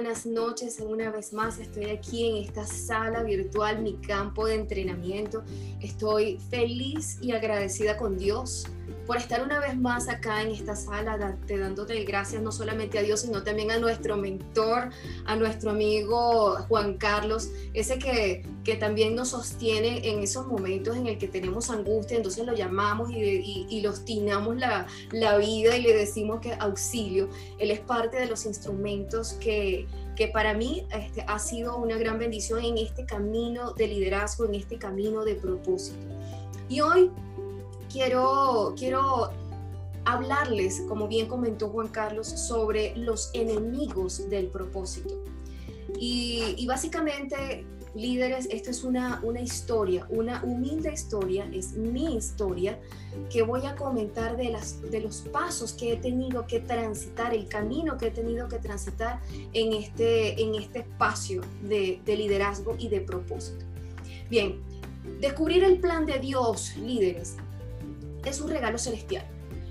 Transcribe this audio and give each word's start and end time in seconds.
Buenas 0.00 0.24
noches. 0.24 0.80
Una 0.80 1.10
vez 1.10 1.34
más 1.34 1.58
estoy 1.58 1.90
aquí 1.90 2.26
en 2.26 2.36
esta 2.42 2.64
sala 2.64 3.22
virtual, 3.22 3.82
mi 3.82 3.96
campo 3.96 4.46
de 4.46 4.54
entrenamiento. 4.54 5.42
Estoy 5.82 6.38
feliz 6.48 7.18
y 7.20 7.32
agradecida 7.32 7.98
con 7.98 8.16
Dios 8.16 8.64
por 9.10 9.16
estar 9.16 9.42
una 9.42 9.58
vez 9.58 9.76
más 9.76 10.08
acá 10.08 10.42
en 10.42 10.52
esta 10.52 10.76
sala, 10.76 11.36
te 11.44 11.58
dándote 11.58 12.04
gracias 12.04 12.42
no 12.42 12.52
solamente 12.52 12.96
a 12.96 13.02
Dios, 13.02 13.22
sino 13.22 13.42
también 13.42 13.72
a 13.72 13.78
nuestro 13.78 14.16
mentor, 14.16 14.90
a 15.24 15.34
nuestro 15.34 15.70
amigo 15.70 16.56
Juan 16.68 16.94
Carlos, 16.96 17.50
ese 17.74 17.98
que, 17.98 18.46
que 18.62 18.76
también 18.76 19.16
nos 19.16 19.30
sostiene 19.30 20.08
en 20.08 20.20
esos 20.20 20.46
momentos 20.46 20.96
en 20.96 21.08
el 21.08 21.18
que 21.18 21.26
tenemos 21.26 21.70
angustia, 21.70 22.16
entonces 22.16 22.46
lo 22.46 22.54
llamamos 22.54 23.10
y, 23.10 23.16
y, 23.16 23.66
y 23.68 23.80
le 23.80 23.88
obstinamos 23.88 24.56
la, 24.56 24.86
la 25.10 25.38
vida 25.38 25.76
y 25.76 25.82
le 25.82 25.92
decimos 25.92 26.40
que 26.40 26.54
auxilio. 26.54 27.28
Él 27.58 27.72
es 27.72 27.80
parte 27.80 28.16
de 28.16 28.26
los 28.26 28.46
instrumentos 28.46 29.32
que, 29.34 29.88
que 30.16 30.28
para 30.28 30.54
mí 30.54 30.86
este, 30.92 31.24
ha 31.26 31.38
sido 31.38 31.76
una 31.78 31.96
gran 31.96 32.18
bendición 32.18 32.62
en 32.62 32.78
este 32.78 33.06
camino 33.06 33.72
de 33.72 33.88
liderazgo, 33.88 34.44
en 34.44 34.54
este 34.54 34.78
camino 34.78 35.24
de 35.24 35.34
propósito. 35.34 35.98
Y 36.68 36.80
hoy 36.80 37.10
quiero, 37.90 38.74
quiero 38.76 39.30
hablarles, 40.04 40.82
como 40.88 41.08
bien 41.08 41.26
comentó 41.26 41.68
Juan 41.68 41.88
Carlos, 41.88 42.26
sobre 42.26 42.96
los 42.96 43.30
enemigos 43.34 44.28
del 44.28 44.48
propósito. 44.48 45.14
Y, 45.98 46.64
básicamente, 46.66 47.64
líderes, 47.94 48.46
esto 48.50 48.70
es 48.70 48.84
una, 48.84 49.20
una 49.22 49.40
historia, 49.40 50.06
una 50.10 50.42
humilde 50.44 50.92
historia, 50.92 51.48
es 51.52 51.72
mi 51.72 52.16
historia, 52.16 52.78
que 53.30 53.42
voy 53.42 53.66
a 53.66 53.74
comentar 53.74 54.36
de, 54.36 54.50
las, 54.50 54.80
de 54.90 55.00
los 55.00 55.22
pasos 55.22 55.72
que 55.72 55.92
he 55.92 55.96
tenido 55.96 56.46
que 56.46 56.60
transitar, 56.60 57.34
el 57.34 57.48
camino 57.48 57.98
que 57.98 58.06
he 58.06 58.10
tenido 58.10 58.48
que 58.48 58.58
transitar 58.58 59.20
en 59.52 59.72
este, 59.72 60.40
en 60.40 60.54
este 60.54 60.80
espacio 60.80 61.42
de, 61.62 62.00
de 62.04 62.16
liderazgo 62.16 62.76
y 62.78 62.88
de 62.88 63.00
propósito. 63.00 63.64
Bien, 64.28 64.60
descubrir 65.20 65.64
el 65.64 65.80
plan 65.80 66.06
de 66.06 66.18
Dios, 66.18 66.76
líderes, 66.76 67.36
es 68.24 68.40
un 68.40 68.50
regalo 68.50 68.78
celestial, 68.78 69.26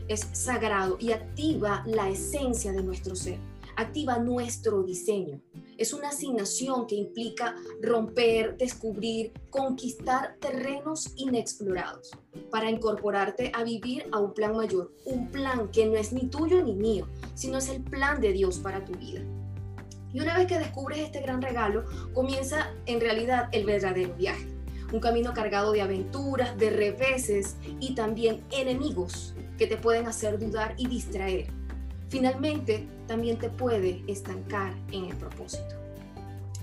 es 0.07 0.27
sagrado 0.33 0.97
y 0.99 1.11
activa 1.11 1.83
la 1.85 2.09
esencia 2.09 2.71
de 2.71 2.83
nuestro 2.83 3.15
ser, 3.15 3.37
activa 3.79 4.19
nuestro 4.19 4.83
diseño. 4.83 5.41
Es 5.77 5.93
una 5.93 6.09
asignación 6.09 6.87
que 6.87 6.95
implica 6.95 7.55
romper, 7.81 8.57
descubrir, 8.57 9.31
conquistar 9.49 10.35
terrenos 10.39 11.13
inexplorados 11.15 12.11
para 12.51 12.69
incorporarte 12.69 13.51
a 13.55 13.63
vivir 13.63 14.05
a 14.11 14.19
un 14.19 14.33
plan 14.33 14.55
mayor, 14.55 14.91
un 15.05 15.29
plan 15.29 15.69
que 15.71 15.85
no 15.85 15.95
es 15.95 16.11
ni 16.11 16.27
tuyo 16.27 16.61
ni 16.61 16.75
mío, 16.75 17.07
sino 17.33 17.57
es 17.57 17.69
el 17.69 17.81
plan 17.81 18.19
de 18.19 18.33
Dios 18.33 18.59
para 18.59 18.83
tu 18.83 18.93
vida. 18.93 19.21
Y 20.11 20.19
una 20.19 20.37
vez 20.37 20.47
que 20.47 20.57
descubres 20.57 20.99
este 20.99 21.21
gran 21.21 21.41
regalo, 21.41 21.85
comienza 22.13 22.73
en 22.85 22.99
realidad 22.99 23.47
el 23.51 23.65
verdadero 23.65 24.15
viaje 24.15 24.47
un 24.91 24.99
camino 24.99 25.33
cargado 25.33 25.71
de 25.71 25.83
aventuras, 25.83 26.57
de 26.57 26.71
reveses 26.71 27.57
y 27.79 27.93
también 27.93 28.43
enemigos 28.49 29.35
que 29.57 29.67
te 29.67 29.77
pueden 29.77 30.07
hacer 30.07 30.39
dudar 30.39 30.73
y 30.77 30.87
distraer. 30.87 31.58
Finalmente, 32.09 32.87
también 33.07 33.37
te 33.37 33.49
puede 33.49 34.03
estancar 34.07 34.73
en 34.91 35.05
el 35.05 35.15
propósito. 35.15 35.75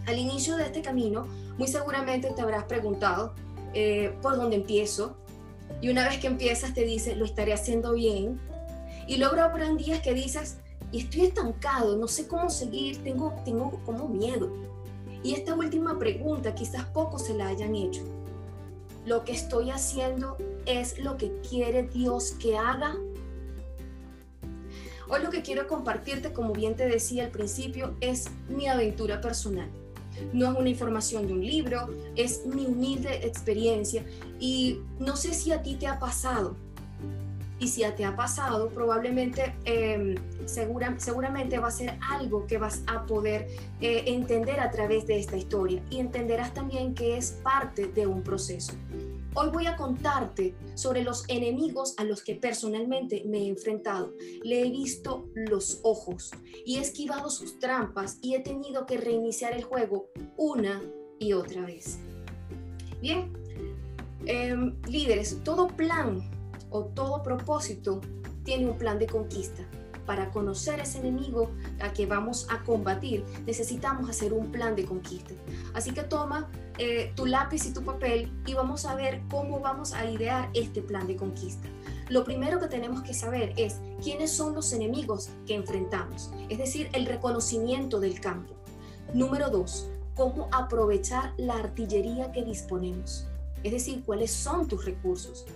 Al 0.06 0.18
inicio 0.18 0.56
de 0.56 0.64
este 0.64 0.82
camino, 0.82 1.26
muy 1.56 1.68
seguramente 1.68 2.30
te 2.30 2.42
habrás 2.42 2.64
preguntado 2.64 3.34
eh, 3.74 4.16
por 4.22 4.36
dónde 4.36 4.56
empiezo. 4.56 5.16
Y 5.80 5.88
una 5.88 6.08
vez 6.08 6.18
que 6.18 6.26
empiezas 6.26 6.74
te 6.74 6.84
dice, 6.84 7.16
lo 7.16 7.24
estaré 7.24 7.52
haciendo 7.52 7.94
bien. 7.94 8.40
Y 9.06 9.16
luego 9.16 9.40
habrán 9.40 9.76
días 9.76 10.00
que 10.00 10.14
dices, 10.14 10.58
y 10.92 11.00
estoy 11.00 11.22
estancado, 11.22 11.96
no 11.96 12.08
sé 12.08 12.26
cómo 12.26 12.50
seguir, 12.50 13.02
tengo, 13.02 13.34
tengo 13.44 13.80
como 13.84 14.08
miedo. 14.08 14.52
Y 15.22 15.34
esta 15.34 15.54
última 15.54 15.98
pregunta 15.98 16.54
quizás 16.54 16.84
pocos 16.86 17.26
se 17.26 17.34
la 17.34 17.48
hayan 17.48 17.74
hecho. 17.74 18.02
¿Lo 19.04 19.24
que 19.24 19.32
estoy 19.32 19.70
haciendo 19.70 20.36
es 20.66 20.98
lo 20.98 21.16
que 21.16 21.32
quiere 21.48 21.84
Dios 21.84 22.32
que 22.40 22.56
haga? 22.56 22.96
Hoy 25.08 25.22
lo 25.22 25.30
que 25.30 25.42
quiero 25.42 25.68
compartirte, 25.68 26.32
como 26.32 26.52
bien 26.52 26.74
te 26.74 26.86
decía 26.86 27.24
al 27.24 27.30
principio, 27.30 27.94
es 28.00 28.26
mi 28.48 28.66
aventura 28.66 29.20
personal. 29.20 29.68
No 30.32 30.50
es 30.50 30.58
una 30.58 30.68
información 30.68 31.26
de 31.26 31.32
un 31.34 31.46
libro, 31.46 31.88
es 32.16 32.46
mi 32.46 32.66
humilde 32.66 33.26
experiencia 33.26 34.04
y 34.40 34.80
no 34.98 35.16
sé 35.16 35.34
si 35.34 35.52
a 35.52 35.62
ti 35.62 35.74
te 35.74 35.86
ha 35.86 35.98
pasado, 35.98 36.56
y 37.58 37.68
si 37.68 37.82
te 37.96 38.04
ha 38.04 38.14
pasado, 38.14 38.68
probablemente, 38.68 39.54
em, 39.64 40.14
seguramente 40.44 41.58
va 41.58 41.68
a 41.68 41.70
ser 41.70 41.98
algo 42.10 42.46
que 42.46 42.58
vas 42.58 42.82
a 42.86 43.06
poder 43.06 43.48
eh, 43.80 44.04
entender 44.06 44.60
a 44.60 44.70
través 44.70 45.06
de 45.06 45.18
esta 45.18 45.36
historia 45.36 45.82
y 45.88 45.98
entenderás 45.98 46.52
también 46.52 46.94
que 46.94 47.16
es 47.16 47.32
parte 47.42 47.86
de 47.86 48.06
un 48.06 48.22
proceso. 48.22 48.74
Hoy 49.38 49.50
voy 49.50 49.66
a 49.66 49.76
contarte 49.76 50.54
sobre 50.72 51.02
los 51.02 51.28
enemigos 51.28 51.92
a 51.98 52.04
los 52.04 52.24
que 52.24 52.36
personalmente 52.36 53.22
me 53.26 53.40
he 53.40 53.48
enfrentado. 53.48 54.14
Le 54.42 54.62
he 54.62 54.70
visto 54.70 55.28
los 55.34 55.80
ojos 55.82 56.30
y 56.64 56.76
he 56.76 56.80
esquivado 56.80 57.28
sus 57.28 57.58
trampas 57.58 58.18
y 58.22 58.34
he 58.34 58.40
tenido 58.40 58.86
que 58.86 58.96
reiniciar 58.96 59.52
el 59.52 59.62
juego 59.62 60.06
una 60.38 60.82
y 61.18 61.34
otra 61.34 61.66
vez. 61.66 61.98
Bien, 63.02 63.30
em, 64.24 64.74
líderes, 64.88 65.38
todo 65.44 65.66
plan 65.66 66.18
o 66.70 66.86
todo 66.86 67.22
propósito 67.22 68.00
tiene 68.42 68.70
un 68.70 68.78
plan 68.78 68.98
de 68.98 69.06
conquista. 69.06 69.68
Para 70.06 70.30
conocer 70.30 70.80
ese 70.80 70.98
enemigo 70.98 71.50
a 71.80 71.92
que 71.92 72.06
vamos 72.06 72.46
a 72.50 72.62
combatir, 72.62 73.24
necesitamos 73.44 74.08
hacer 74.08 74.32
un 74.32 74.52
plan 74.52 74.76
de 74.76 74.84
conquista. 74.84 75.34
Así 75.74 75.92
que 75.92 76.02
toma 76.02 76.48
eh, 76.78 77.12
tu 77.16 77.26
lápiz 77.26 77.66
y 77.66 77.72
tu 77.72 77.82
papel 77.82 78.32
y 78.46 78.54
vamos 78.54 78.86
a 78.86 78.94
ver 78.94 79.22
cómo 79.28 79.60
vamos 79.60 79.92
a 79.92 80.08
idear 80.08 80.48
este 80.54 80.80
plan 80.80 81.06
de 81.06 81.16
conquista. 81.16 81.68
Lo 82.08 82.24
primero 82.24 82.60
que 82.60 82.68
tenemos 82.68 83.02
que 83.02 83.14
saber 83.14 83.52
es 83.56 83.80
quiénes 84.02 84.30
son 84.30 84.54
los 84.54 84.72
enemigos 84.72 85.30
que 85.46 85.54
enfrentamos, 85.54 86.30
es 86.48 86.58
decir, 86.58 86.88
el 86.92 87.06
reconocimiento 87.06 87.98
del 87.98 88.20
campo. 88.20 88.54
Número 89.12 89.50
dos, 89.50 89.88
cómo 90.14 90.48
aprovechar 90.52 91.34
la 91.36 91.54
artillería 91.54 92.30
que 92.30 92.44
disponemos, 92.44 93.26
es 93.64 93.72
decir, 93.72 94.02
cuáles 94.04 94.30
son 94.30 94.68
tus 94.68 94.84
recursos. 94.84 95.46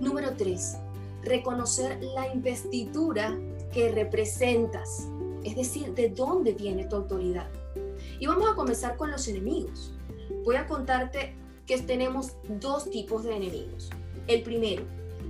Número 0.00 0.32
3. 0.36 0.76
Reconocer 1.22 2.02
la 2.02 2.32
investidura 2.32 3.36
que 3.74 3.90
representas, 3.90 5.08
es 5.42 5.56
decir, 5.56 5.92
de 5.94 6.08
dónde 6.08 6.52
viene 6.52 6.86
tu 6.86 6.94
autoridad. 6.94 7.50
Y 8.20 8.26
vamos 8.26 8.48
a 8.48 8.54
comenzar 8.54 8.96
con 8.96 9.10
los 9.10 9.26
enemigos. 9.26 9.92
Voy 10.44 10.54
a 10.54 10.66
contarte 10.66 11.34
que 11.66 11.82
tenemos 11.82 12.36
dos 12.60 12.88
tipos 12.88 13.24
de 13.24 13.36
enemigos. 13.36 13.90
El 14.28 14.42
primero, 14.42 14.84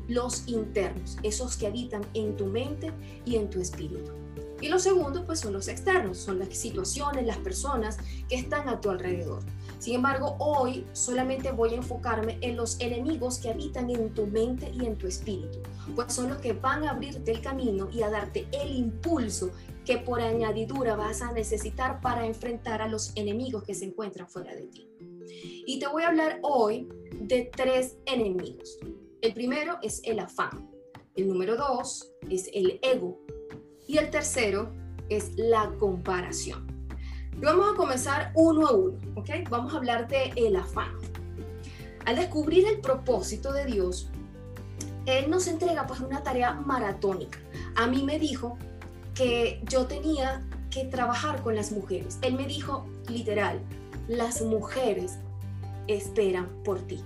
los 0.08 0.46
internos, 0.46 1.16
esos 1.22 1.56
que 1.56 1.66
habitan 1.66 2.02
en 2.12 2.36
tu 2.36 2.46
mente 2.46 2.92
y 3.24 3.36
en 3.36 3.48
tu 3.48 3.60
espíritu. 3.60 4.12
Y 4.60 4.68
los 4.68 4.82
segundos, 4.82 5.24
pues 5.24 5.40
son 5.40 5.54
los 5.54 5.68
externos, 5.68 6.18
son 6.18 6.38
las 6.38 6.48
situaciones, 6.56 7.26
las 7.26 7.38
personas 7.38 7.96
que 8.28 8.36
están 8.36 8.68
a 8.68 8.80
tu 8.80 8.90
alrededor. 8.90 9.42
Sin 9.84 9.96
embargo, 9.96 10.36
hoy 10.38 10.86
solamente 10.94 11.52
voy 11.52 11.74
a 11.74 11.76
enfocarme 11.76 12.38
en 12.40 12.56
los 12.56 12.80
enemigos 12.80 13.36
que 13.36 13.50
habitan 13.50 13.90
en 13.90 14.14
tu 14.14 14.26
mente 14.26 14.72
y 14.72 14.86
en 14.86 14.96
tu 14.96 15.06
espíritu, 15.06 15.58
pues 15.94 16.10
son 16.10 16.30
los 16.30 16.38
que 16.38 16.54
van 16.54 16.84
a 16.84 16.92
abrirte 16.92 17.32
el 17.32 17.42
camino 17.42 17.90
y 17.92 18.00
a 18.00 18.08
darte 18.08 18.46
el 18.52 18.74
impulso 18.74 19.50
que 19.84 19.98
por 19.98 20.22
añadidura 20.22 20.96
vas 20.96 21.20
a 21.20 21.32
necesitar 21.32 22.00
para 22.00 22.24
enfrentar 22.24 22.80
a 22.80 22.88
los 22.88 23.14
enemigos 23.14 23.62
que 23.64 23.74
se 23.74 23.84
encuentran 23.84 24.26
fuera 24.26 24.54
de 24.54 24.68
ti. 24.68 24.88
Y 25.66 25.78
te 25.78 25.86
voy 25.86 26.04
a 26.04 26.08
hablar 26.08 26.38
hoy 26.40 26.88
de 27.20 27.50
tres 27.54 27.98
enemigos. 28.06 28.78
El 29.20 29.34
primero 29.34 29.76
es 29.82 30.00
el 30.04 30.18
afán. 30.18 30.66
El 31.14 31.28
número 31.28 31.58
dos 31.58 32.10
es 32.30 32.48
el 32.54 32.80
ego. 32.80 33.20
Y 33.86 33.98
el 33.98 34.10
tercero 34.10 34.72
es 35.10 35.32
la 35.36 35.76
comparación. 35.78 36.73
Vamos 37.40 37.72
a 37.72 37.76
comenzar 37.76 38.32
uno 38.34 38.66
a 38.66 38.72
uno, 38.72 38.98
¿ok? 39.14 39.30
Vamos 39.50 39.74
a 39.74 39.76
hablar 39.76 40.08
de 40.08 40.32
el 40.36 40.56
afán. 40.56 40.92
Al 42.04 42.16
descubrir 42.16 42.66
el 42.66 42.80
propósito 42.80 43.52
de 43.52 43.64
Dios, 43.64 44.10
Él 45.06 45.30
nos 45.30 45.46
entrega 45.46 45.86
pues 45.86 46.00
una 46.00 46.22
tarea 46.22 46.52
maratónica. 46.52 47.38
A 47.76 47.86
mí 47.86 48.02
me 48.02 48.18
dijo 48.18 48.58
que 49.14 49.62
yo 49.68 49.86
tenía 49.86 50.42
que 50.70 50.84
trabajar 50.84 51.42
con 51.42 51.54
las 51.54 51.72
mujeres. 51.72 52.18
Él 52.22 52.34
me 52.34 52.46
dijo 52.46 52.86
literal, 53.08 53.60
las 54.08 54.42
mujeres 54.42 55.18
esperan 55.86 56.48
por 56.64 56.80
ti. 56.80 57.02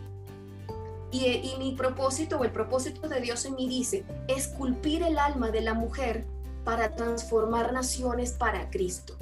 Y, 1.10 1.24
y, 1.26 1.54
mi 1.58 1.72
propósito 1.72 2.38
o 2.38 2.44
el 2.44 2.50
propósito 2.50 3.08
de 3.08 3.20
Dios 3.20 3.44
en 3.46 3.54
mí 3.54 3.66
dice, 3.66 4.04
esculpir 4.26 5.02
el 5.02 5.18
alma 5.18 5.50
de 5.50 5.62
la 5.62 5.72
mujer 5.72 6.26
para 6.64 6.94
transformar 6.94 7.72
naciones 7.72 8.32
para 8.32 8.68
Cristo. 8.68 9.16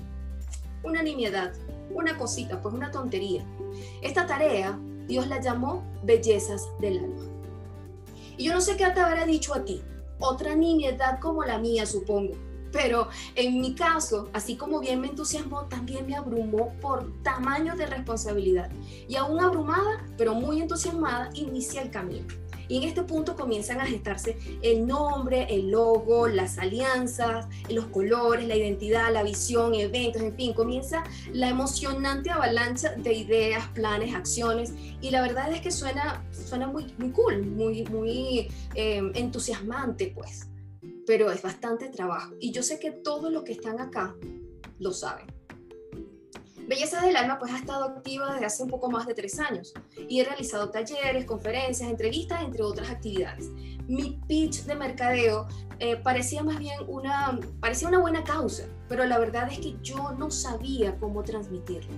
Una 0.86 1.02
nimiedad, 1.02 1.52
una 1.90 2.16
cosita, 2.16 2.62
pues 2.62 2.72
una 2.72 2.92
tontería. 2.92 3.44
Esta 4.02 4.24
tarea 4.24 4.78
Dios 5.08 5.26
la 5.26 5.40
llamó 5.40 5.82
bellezas 6.04 6.68
del 6.78 7.00
alma. 7.00 7.24
Y 8.36 8.44
yo 8.44 8.54
no 8.54 8.60
sé 8.60 8.76
qué 8.76 8.86
te 8.90 9.00
habrá 9.00 9.26
dicho 9.26 9.52
a 9.52 9.64
ti, 9.64 9.82
otra 10.20 10.54
nimiedad 10.54 11.18
como 11.18 11.42
la 11.42 11.58
mía, 11.58 11.86
supongo. 11.86 12.34
Pero 12.70 13.08
en 13.34 13.60
mi 13.60 13.74
caso, 13.74 14.28
así 14.32 14.56
como 14.56 14.78
bien 14.78 15.00
me 15.00 15.08
entusiasmó, 15.08 15.64
también 15.66 16.06
me 16.06 16.14
abrumó 16.14 16.72
por 16.80 17.20
tamaño 17.24 17.74
de 17.74 17.86
responsabilidad. 17.86 18.70
Y 19.08 19.16
aún 19.16 19.40
abrumada, 19.40 20.06
pero 20.16 20.34
muy 20.34 20.60
entusiasmada, 20.60 21.30
inicié 21.34 21.82
el 21.82 21.90
camino. 21.90 22.28
Y 22.68 22.78
en 22.78 22.84
este 22.84 23.02
punto 23.02 23.36
comienzan 23.36 23.80
a 23.80 23.86
gestarse 23.86 24.36
el 24.62 24.86
nombre, 24.86 25.46
el 25.50 25.70
logo, 25.70 26.28
las 26.28 26.58
alianzas, 26.58 27.46
los 27.70 27.86
colores, 27.86 28.46
la 28.46 28.56
identidad, 28.56 29.12
la 29.12 29.22
visión, 29.22 29.74
eventos, 29.74 30.22
en 30.22 30.34
fin, 30.34 30.52
comienza 30.52 31.04
la 31.32 31.48
emocionante 31.48 32.30
avalancha 32.30 32.94
de 32.96 33.12
ideas, 33.12 33.66
planes, 33.68 34.14
acciones. 34.14 34.72
Y 35.00 35.10
la 35.10 35.22
verdad 35.22 35.52
es 35.52 35.60
que 35.60 35.70
suena, 35.70 36.24
suena 36.30 36.66
muy, 36.66 36.92
muy 36.98 37.10
cool, 37.10 37.46
muy, 37.46 37.84
muy 37.84 38.48
eh, 38.74 39.02
entusiasmante, 39.14 40.12
pues. 40.14 40.48
Pero 41.06 41.30
es 41.30 41.42
bastante 41.42 41.88
trabajo. 41.88 42.34
Y 42.40 42.52
yo 42.52 42.62
sé 42.62 42.78
que 42.78 42.90
todos 42.90 43.32
los 43.32 43.44
que 43.44 43.52
están 43.52 43.80
acá 43.80 44.14
lo 44.78 44.92
saben. 44.92 45.35
Belleza 46.66 47.00
del 47.00 47.14
Alma 47.16 47.38
pues 47.38 47.52
ha 47.52 47.58
estado 47.58 47.84
activa 47.84 48.32
desde 48.32 48.46
hace 48.46 48.62
un 48.64 48.68
poco 48.68 48.90
más 48.90 49.06
de 49.06 49.14
tres 49.14 49.38
años 49.38 49.72
y 50.08 50.20
he 50.20 50.24
realizado 50.24 50.68
talleres, 50.70 51.24
conferencias, 51.24 51.88
entrevistas, 51.88 52.42
entre 52.42 52.62
otras 52.64 52.90
actividades. 52.90 53.50
Mi 53.86 54.18
pitch 54.26 54.64
de 54.64 54.74
mercadeo 54.74 55.46
eh, 55.78 55.94
parecía 55.96 56.42
más 56.42 56.58
bien 56.58 56.76
una, 56.88 57.38
parecía 57.60 57.86
una 57.86 58.00
buena 58.00 58.24
causa, 58.24 58.64
pero 58.88 59.04
la 59.06 59.16
verdad 59.18 59.48
es 59.50 59.60
que 59.60 59.76
yo 59.80 60.12
no 60.18 60.28
sabía 60.32 60.96
cómo 60.96 61.22
transmitirlo. 61.22 61.94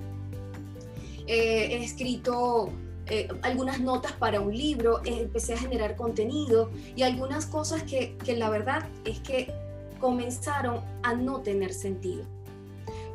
Eh, 1.26 1.68
he 1.70 1.82
escrito 1.82 2.70
eh, 3.06 3.28
algunas 3.40 3.80
notas 3.80 4.12
para 4.12 4.42
un 4.42 4.54
libro, 4.54 5.00
empecé 5.06 5.54
a 5.54 5.58
generar 5.58 5.96
contenido 5.96 6.70
y 6.94 7.04
algunas 7.04 7.46
cosas 7.46 7.84
que, 7.84 8.18
que 8.18 8.36
la 8.36 8.50
verdad 8.50 8.86
es 9.06 9.18
que 9.20 9.50
comenzaron 9.98 10.82
a 11.02 11.14
no 11.14 11.40
tener 11.40 11.72
sentido 11.72 12.26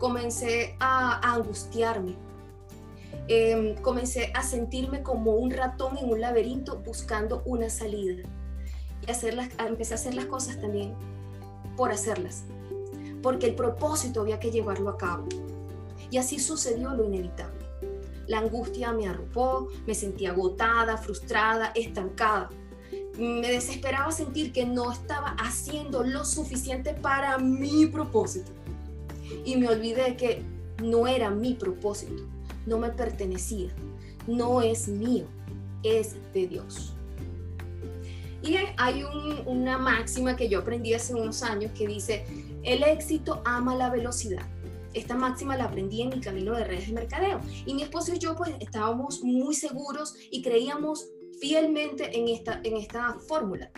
comencé 0.03 0.75
a, 0.81 1.33
angustiarme. 1.33 2.17
Em, 3.29 3.73
comencé 3.75 4.33
a 4.35 4.43
sentirme 4.43 5.01
como 5.01 5.31
un 5.31 5.49
ratón 5.49 5.97
en 5.97 6.09
un 6.09 6.19
laberinto 6.19 6.79
buscando 6.79 7.41
una 7.45 7.69
salida. 7.69 8.21
Y 9.07 9.09
hacerlas, 9.09 9.47
empecé 9.65 9.93
a 9.93 9.95
hacer 9.95 10.13
las 10.13 10.25
cosas 10.25 10.59
también 10.59 10.93
por 11.77 11.89
hacerlas. 11.89 12.43
Porque 13.21 13.45
el 13.45 13.55
propósito 13.55 14.19
había 14.19 14.41
que 14.41 14.51
llevarlo 14.51 14.89
a 14.89 14.97
cabo. 14.97 15.25
Y 16.11 16.17
así 16.17 16.37
sucedió 16.37 16.89
lo 16.89 17.05
inevitable. 17.05 17.65
La 18.27 18.39
angustia 18.39 18.91
me 18.91 19.07
arropó, 19.07 19.69
me 19.87 19.95
sentí 19.95 20.25
agotada, 20.25 20.97
frustrada, 20.97 21.71
estancada. 21.75 22.49
Me 23.17 23.49
desesperaba 23.49 24.11
sentir 24.11 24.51
que 24.51 24.65
no 24.65 24.91
estaba 24.91 25.29
haciendo 25.39 26.03
lo 26.03 26.25
suficiente 26.25 26.93
para 26.93 27.37
mi 27.37 27.85
propósito 27.85 28.51
y 29.45 29.55
me 29.57 29.67
olvidé 29.67 30.15
que 30.15 30.43
no 30.81 31.07
era 31.07 31.29
mi 31.29 31.53
propósito, 31.53 32.23
no 32.65 32.77
me 32.77 32.89
pertenecía, 32.89 33.69
no 34.27 34.61
es 34.61 34.87
mío, 34.87 35.25
es 35.83 36.15
de 36.33 36.47
Dios. 36.47 36.93
Y 38.41 38.57
hay 38.77 39.05
una 39.45 39.77
máxima 39.77 40.35
que 40.35 40.49
yo 40.49 40.59
aprendí 40.59 40.93
hace 40.93 41.15
unos 41.15 41.43
años 41.43 41.71
que 41.71 41.87
dice, 41.87 42.25
el 42.63 42.83
éxito 42.83 43.41
ama 43.45 43.75
la 43.75 43.89
velocidad. 43.89 44.45
Esta 44.93 45.15
máxima 45.15 45.55
la 45.55 45.65
aprendí 45.65 46.01
en 46.01 46.09
mi 46.09 46.19
camino 46.19 46.53
de 46.53 46.65
redes 46.65 46.87
de 46.87 46.93
mercadeo. 46.93 47.39
Y 47.65 47.73
mi 47.73 47.83
esposo 47.83 48.13
y 48.13 48.19
yo 48.19 48.35
pues 48.35 48.51
estábamos 48.59 49.23
muy 49.23 49.55
seguros 49.55 50.15
y 50.29 50.41
creíamos 50.41 51.07
fielmente 51.39 52.17
en 52.17 52.27
esta, 52.27 52.59
en 52.63 52.75
esta 52.75 53.13
fórmula, 53.27 53.71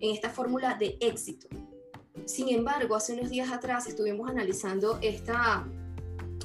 en 0.00 0.14
esta 0.14 0.30
fórmula 0.30 0.76
de 0.78 0.96
éxito. 1.00 1.48
Sin 2.24 2.48
embargo, 2.48 2.96
hace 2.96 3.12
unos 3.12 3.30
días 3.30 3.52
atrás 3.52 3.86
estuvimos 3.86 4.28
analizando 4.30 4.98
esta, 5.02 5.66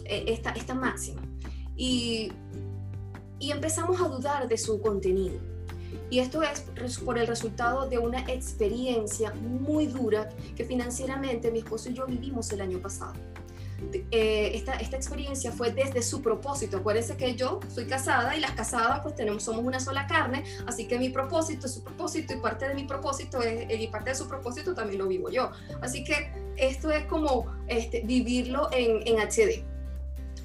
eh, 0.06 0.26
esta, 0.28 0.52
esta 0.52 0.76
máxima 0.76 1.22
y, 1.76 2.32
y 3.40 3.52
empezamos 3.52 4.00
a 4.02 4.08
dudar 4.08 4.48
de 4.48 4.58
su 4.58 4.82
contenido. 4.82 5.40
Y 6.10 6.20
esto 6.20 6.42
es 6.44 7.00
por 7.00 7.18
el 7.18 7.26
resultado 7.26 7.88
de 7.88 7.98
una 7.98 8.20
experiencia 8.30 9.34
muy 9.34 9.88
dura 9.88 10.30
que 10.56 10.66
financieramente 10.66 11.52
mi 11.52 11.60
esposo 11.60 11.90
y 11.90 11.94
yo 11.94 12.06
vivimos 12.06 12.52
el 12.52 12.62
año 12.62 12.80
pasado. 12.80 13.14
Eh, 14.12 14.52
esta, 14.54 14.74
esta 14.74 14.96
experiencia 14.96 15.52
fue 15.52 15.72
desde 15.72 16.02
su 16.02 16.22
propósito. 16.22 16.78
Acuérdense 16.78 17.18
que 17.18 17.36
yo 17.36 17.60
soy 17.74 17.86
casada 17.88 18.36
y 18.36 18.40
las 18.40 18.52
casadas 18.52 19.02
pues 19.02 19.16
tenemos, 19.16 19.44
somos 19.44 19.66
una 19.66 19.80
sola 19.80 20.08
carne, 20.08 20.44
así 20.68 20.88
que 20.88 21.00
mi 21.00 21.10
propósito 21.10 21.66
es 21.66 21.74
su 21.74 21.84
propósito 21.84 22.34
y 22.34 22.38
parte 22.38 22.68
de 22.68 22.76
mi 22.76 22.84
propósito 22.84 23.42
es, 23.42 23.68
y 23.80 23.88
parte 23.88 24.12
de 24.12 24.16
su 24.16 24.28
propósito 24.28 24.74
también 24.74 25.00
lo 25.00 25.08
vivo 25.08 25.30
yo. 25.30 25.52
Así 25.82 26.04
que 26.04 26.32
esto 26.58 26.92
es 26.92 27.06
como 27.06 27.46
este, 27.68 28.02
vivirlo 28.02 28.70
en, 28.72 29.02
en 29.06 29.20
HD. 29.20 29.64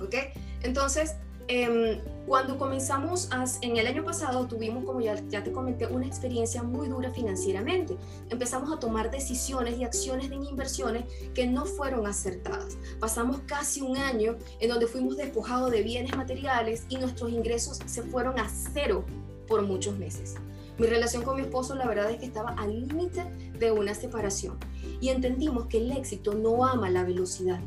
¿Ok? 0.03 0.15
Entonces, 0.63 1.17
Em, 1.49 2.01
cuando 2.27 2.59
comenzamos 2.59 3.29
en 3.63 3.77
el 3.77 3.87
año 3.87 4.05
pasado 4.05 4.47
tuvimos, 4.49 4.85
como 4.85 5.01
ya, 5.01 5.15
ya 5.29 5.45
te 5.45 5.53
comenté, 5.53 5.87
una 5.87 6.07
experiencia 6.07 6.63
muy 6.63 6.89
dura 6.89 7.13
financieramente. 7.13 7.97
Empezamos 8.31 8.73
a 8.73 8.81
tomar 8.81 9.13
decisiones 9.13 9.79
y 9.79 9.85
acciones 9.85 10.29
de 10.29 10.37
inversiones 10.37 11.05
que 11.35 11.47
no 11.47 11.65
fueron 11.65 12.05
acertadas. 12.07 12.77
Pasamos 12.99 13.41
casi 13.47 13.81
un 13.81 13.97
año 13.97 14.37
en 14.59 14.71
donde 14.71 14.89
fuimos 14.89 15.17
despojados 15.17 15.71
de 15.71 15.83
bienes 15.83 16.17
materiales 16.17 16.85
y 16.89 16.97
nuestros 16.97 17.31
ingresos 17.31 17.79
se 17.87 18.03
fueron 18.03 18.41
a 18.41 18.49
cero 18.49 19.05
por 19.47 19.63
muchos 19.63 19.97
meses. 19.97 20.35
Mi 20.79 20.89
relación 20.89 21.23
con 21.23 21.37
mi 21.37 21.43
esposo 21.43 21.75
la 21.75 21.87
verdad 21.87 22.11
es 22.11 22.19
que 22.19 22.27
estaba 22.27 22.51
al 22.51 22.81
límite 22.81 23.25
de 23.59 23.71
una 23.71 23.95
separación 23.95 24.59
y 25.01 25.09
entendimos 25.09 25.67
que 25.67 25.79
el 25.79 25.93
éxito 25.93 26.35
no 26.35 26.67
ama 26.67 26.91
la 26.91 27.05
velocidad, 27.05 27.61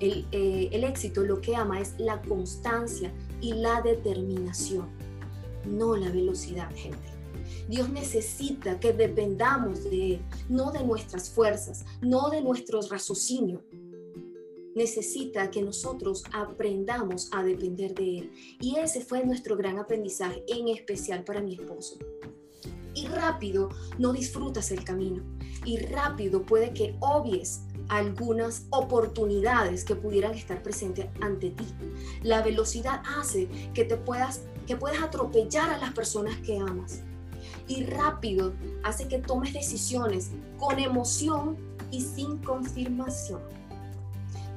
eh, 0.00 0.70
el, 0.72 0.84
éxito 0.84 1.22
lo 1.22 1.40
que 1.42 1.54
ama 1.54 1.78
es 1.80 1.94
la 1.98 2.22
constancia 2.22 3.12
y 3.42 3.52
la 3.52 3.82
determinación, 3.82 4.88
no 5.66 5.94
la 5.94 6.10
velocidad, 6.10 6.70
gente. 6.74 6.98
Dios 7.68 7.90
necesita 7.90 8.80
que 8.80 8.92
dependamos 8.94 9.84
de 9.84 10.14
Él, 10.14 10.22
no 10.48 10.72
de 10.72 10.84
nuestras 10.84 11.28
fuerzas, 11.30 11.84
no 12.00 12.30
de 12.30 12.40
nuestros 12.40 12.88
raciocinios. 12.88 13.62
Necesita 14.74 15.50
que 15.50 15.62
nosotros 15.62 16.24
aprendamos 16.32 17.28
a 17.32 17.42
depender 17.42 17.94
de 17.94 18.18
Él. 18.18 18.32
Y 18.60 18.76
ese 18.76 19.02
fue 19.02 19.24
nuestro 19.24 19.56
gran 19.56 19.78
aprendizaje, 19.78 20.42
en 20.48 20.68
especial 20.68 21.24
para 21.24 21.42
mi 21.42 21.54
esposo. 21.54 21.98
Y 22.94 23.06
rápido 23.06 23.68
no 23.98 24.12
disfrutas 24.12 24.70
el 24.70 24.82
camino. 24.82 25.22
Y 25.64 25.76
rápido 25.78 26.42
puede 26.46 26.72
que 26.72 26.96
obvies 27.00 27.62
algunas 27.90 28.66
oportunidades 28.70 29.84
que 29.84 29.96
pudieran 29.96 30.32
estar 30.32 30.62
presentes 30.62 31.06
ante 31.20 31.50
ti. 31.50 31.66
La 32.22 32.40
velocidad 32.40 33.02
hace 33.18 33.48
que 33.74 33.84
te 33.84 33.96
puedas 33.96 34.42
que 34.66 34.76
puedas 34.76 35.02
atropellar 35.02 35.70
a 35.70 35.78
las 35.78 35.92
personas 35.92 36.36
que 36.38 36.56
amas. 36.56 37.00
Y 37.66 37.84
rápido 37.84 38.52
hace 38.84 39.08
que 39.08 39.18
tomes 39.18 39.52
decisiones 39.52 40.30
con 40.58 40.78
emoción 40.78 41.56
y 41.90 42.00
sin 42.00 42.38
confirmación. 42.38 43.40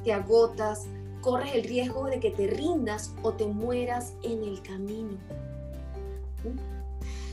Te 0.04 0.14
agotas, 0.14 0.86
corres 1.22 1.56
el 1.56 1.64
riesgo 1.64 2.06
de 2.06 2.20
que 2.20 2.30
te 2.30 2.46
rindas 2.46 3.16
o 3.24 3.34
te 3.34 3.48
mueras 3.48 4.14
en 4.22 4.44
el 4.44 4.62
camino. 4.62 5.18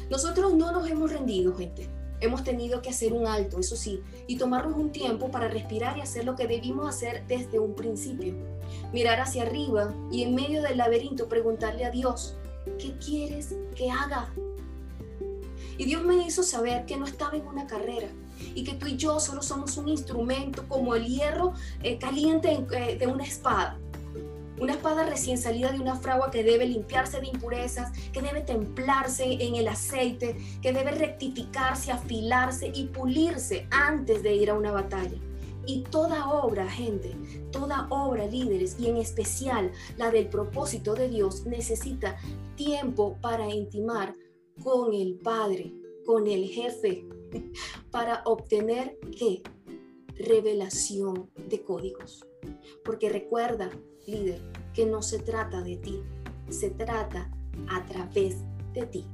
Nosotros 0.09 0.54
no 0.54 0.73
nos 0.73 0.88
hemos 0.88 1.12
rendido, 1.12 1.54
gente. 1.54 2.00
Hemos 2.21 2.45
tenido 2.45 2.83
que 2.83 2.91
hacer 2.91 3.12
un 3.12 3.27
alto, 3.27 3.59
eso 3.59 3.77
sí, 3.77 4.03
y 4.27 4.37
tomarnos 4.37 4.77
un 4.77 4.93
tiempo 4.93 5.31
para 5.31 5.49
respirar 5.49 5.99
y 5.99 6.00
hacer 6.00 6.25
lo 6.25 6.37
que 6.37 6.47
debimos 6.47 6.89
hacer 6.89 7.27
desde 7.27 7.59
un 7.59 7.75
principio. 7.75 8.35
Mirar 8.93 9.21
hacia 9.21 9.43
arriba 9.43 9.95
y 10.11 10.23
en 10.23 10.35
medio 10.35 10.62
del 10.62 10.79
laberinto 10.79 11.29
preguntarle 11.29 11.85
a 11.85 11.91
Dios, 11.91 12.37
¿qué 12.79 12.97
quieres 12.99 13.55
que 13.75 13.91
haga? 13.91 14.33
Y 15.79 15.85
Dios 15.85 16.05
me 16.05 16.27
hizo 16.27 16.43
saber 16.43 16.85
que 16.85 16.97
no 16.97 17.07
estaba 17.07 17.37
en 17.37 17.47
una 17.47 17.67
carrera 17.67 18.09
y 18.55 18.65
que 18.65 18.75
tú 18.75 18.87
y 18.87 18.97
yo 18.97 19.19
solo 19.19 19.43
somos 19.43 19.77
un 19.77 19.89
instrumento 19.89 20.67
como 20.69 20.95
el 20.95 21.07
hierro 21.07 21.55
eh, 21.83 21.99
caliente 21.99 22.67
eh, 22.73 22.97
de 22.99 23.07
una 23.07 23.25
espada 23.25 23.79
una 24.61 24.75
espada 24.75 25.05
recién 25.05 25.38
salida 25.38 25.73
de 25.73 25.81
una 25.81 25.97
fragua 25.97 26.31
que 26.31 26.45
debe 26.45 26.67
limpiarse 26.67 27.21
de 27.21 27.29
impurezas, 27.29 27.90
que 28.12 28.21
debe 28.21 28.43
templarse 28.43 29.25
en 29.25 29.57
el 29.57 29.67
aceite, 29.69 30.37
que 30.61 30.73
debe 30.73 30.93
rectificarse, 30.93 31.90
afilarse 31.90 32.71
y 32.75 32.85
pulirse 32.87 33.67
antes 33.71 34.23
de 34.23 34.35
ir 34.35 34.50
a 34.50 34.55
una 34.55 34.71
batalla. 34.71 35.19
Y 35.67 35.83
toda 35.85 36.31
obra, 36.31 36.69
gente, 36.69 37.17
toda 37.50 37.87
obra, 37.90 38.26
líderes, 38.26 38.76
y 38.79 38.88
en 38.88 38.97
especial 38.97 39.73
la 39.97 40.11
del 40.11 40.29
propósito 40.29 40.95
de 40.95 41.09
Dios, 41.09 41.47
necesita 41.47 42.17
tiempo 42.57 43.17
para 43.21 43.49
intimar 43.49 44.14
con 44.62 44.93
el 44.93 45.19
Padre, 45.19 45.73
con 46.05 46.26
el 46.26 46.49
jefe, 46.49 47.07
para 47.90 48.23
obtener 48.25 48.99
qué? 49.19 49.43
Revelación 50.17 51.31
de 51.49 51.62
códigos. 51.62 52.26
Porque 52.85 53.09
recuerda, 53.09 53.71
líder, 54.11 54.40
que 54.75 54.87
no 54.87 55.02
se 55.02 55.19
trata 55.19 55.62
de 55.62 55.76
ti, 55.76 56.02
se 56.49 56.71
trata 56.71 57.31
a 57.69 57.85
través 57.87 58.37
de 58.73 58.87
ti. 58.87 59.07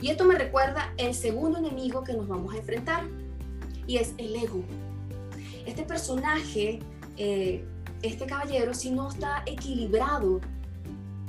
Y 0.00 0.08
esto 0.08 0.24
me 0.24 0.34
recuerda 0.34 0.92
el 0.96 1.14
segundo 1.14 1.58
enemigo 1.58 2.04
que 2.04 2.14
nos 2.14 2.28
vamos 2.28 2.54
a 2.54 2.58
enfrentar, 2.58 3.04
y 3.86 3.96
es 3.96 4.14
el 4.18 4.34
ego. 4.36 4.62
Este 5.66 5.82
personaje, 5.82 6.78
eh, 7.16 7.64
este 8.02 8.26
caballero, 8.26 8.72
si 8.72 8.90
no 8.90 9.08
está 9.10 9.42
equilibrado, 9.46 10.40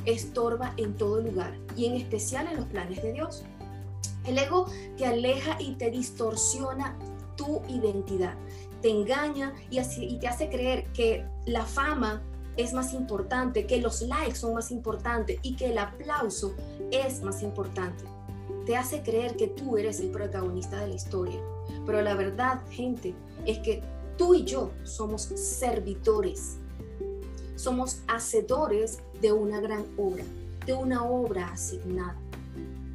estorba 0.05 0.73
en 0.77 0.95
todo 0.95 1.21
lugar, 1.21 1.57
y 1.75 1.85
en 1.85 1.95
especial 1.95 2.47
en 2.47 2.57
los 2.57 2.65
planes 2.67 3.01
de 3.01 3.13
Dios. 3.13 3.43
El 4.25 4.37
ego 4.37 4.67
te 4.97 5.05
aleja 5.05 5.57
y 5.59 5.73
te 5.73 5.89
distorsiona 5.89 6.97
tu 7.35 7.61
identidad, 7.67 8.35
te 8.81 8.89
engaña 8.89 9.53
y, 9.69 9.79
y 9.79 10.19
te 10.19 10.27
hace 10.27 10.49
creer 10.49 10.85
que 10.93 11.25
la 11.45 11.65
fama 11.65 12.21
es 12.57 12.73
más 12.73 12.93
importante, 12.93 13.65
que 13.65 13.81
los 13.81 14.01
likes 14.01 14.35
son 14.35 14.53
más 14.53 14.71
importantes 14.71 15.39
y 15.41 15.55
que 15.55 15.67
el 15.71 15.77
aplauso 15.77 16.53
es 16.91 17.21
más 17.21 17.41
importante. 17.43 18.03
Te 18.65 18.77
hace 18.77 19.01
creer 19.01 19.35
que 19.35 19.47
tú 19.47 19.77
eres 19.77 19.99
el 19.99 20.11
protagonista 20.11 20.79
de 20.79 20.87
la 20.89 20.95
historia. 20.95 21.39
Pero 21.85 22.01
la 22.01 22.13
verdad, 22.13 22.61
gente, 22.69 23.15
es 23.45 23.59
que 23.59 23.81
tú 24.17 24.33
y 24.35 24.43
yo 24.43 24.71
somos 24.83 25.23
servidores. 25.23 26.57
Somos 27.55 28.01
hacedores 28.07 28.99
de 29.21 29.31
una 29.31 29.61
gran 29.61 29.85
obra, 29.97 30.23
de 30.65 30.73
una 30.73 31.03
obra 31.03 31.47
asignada. 31.47 32.17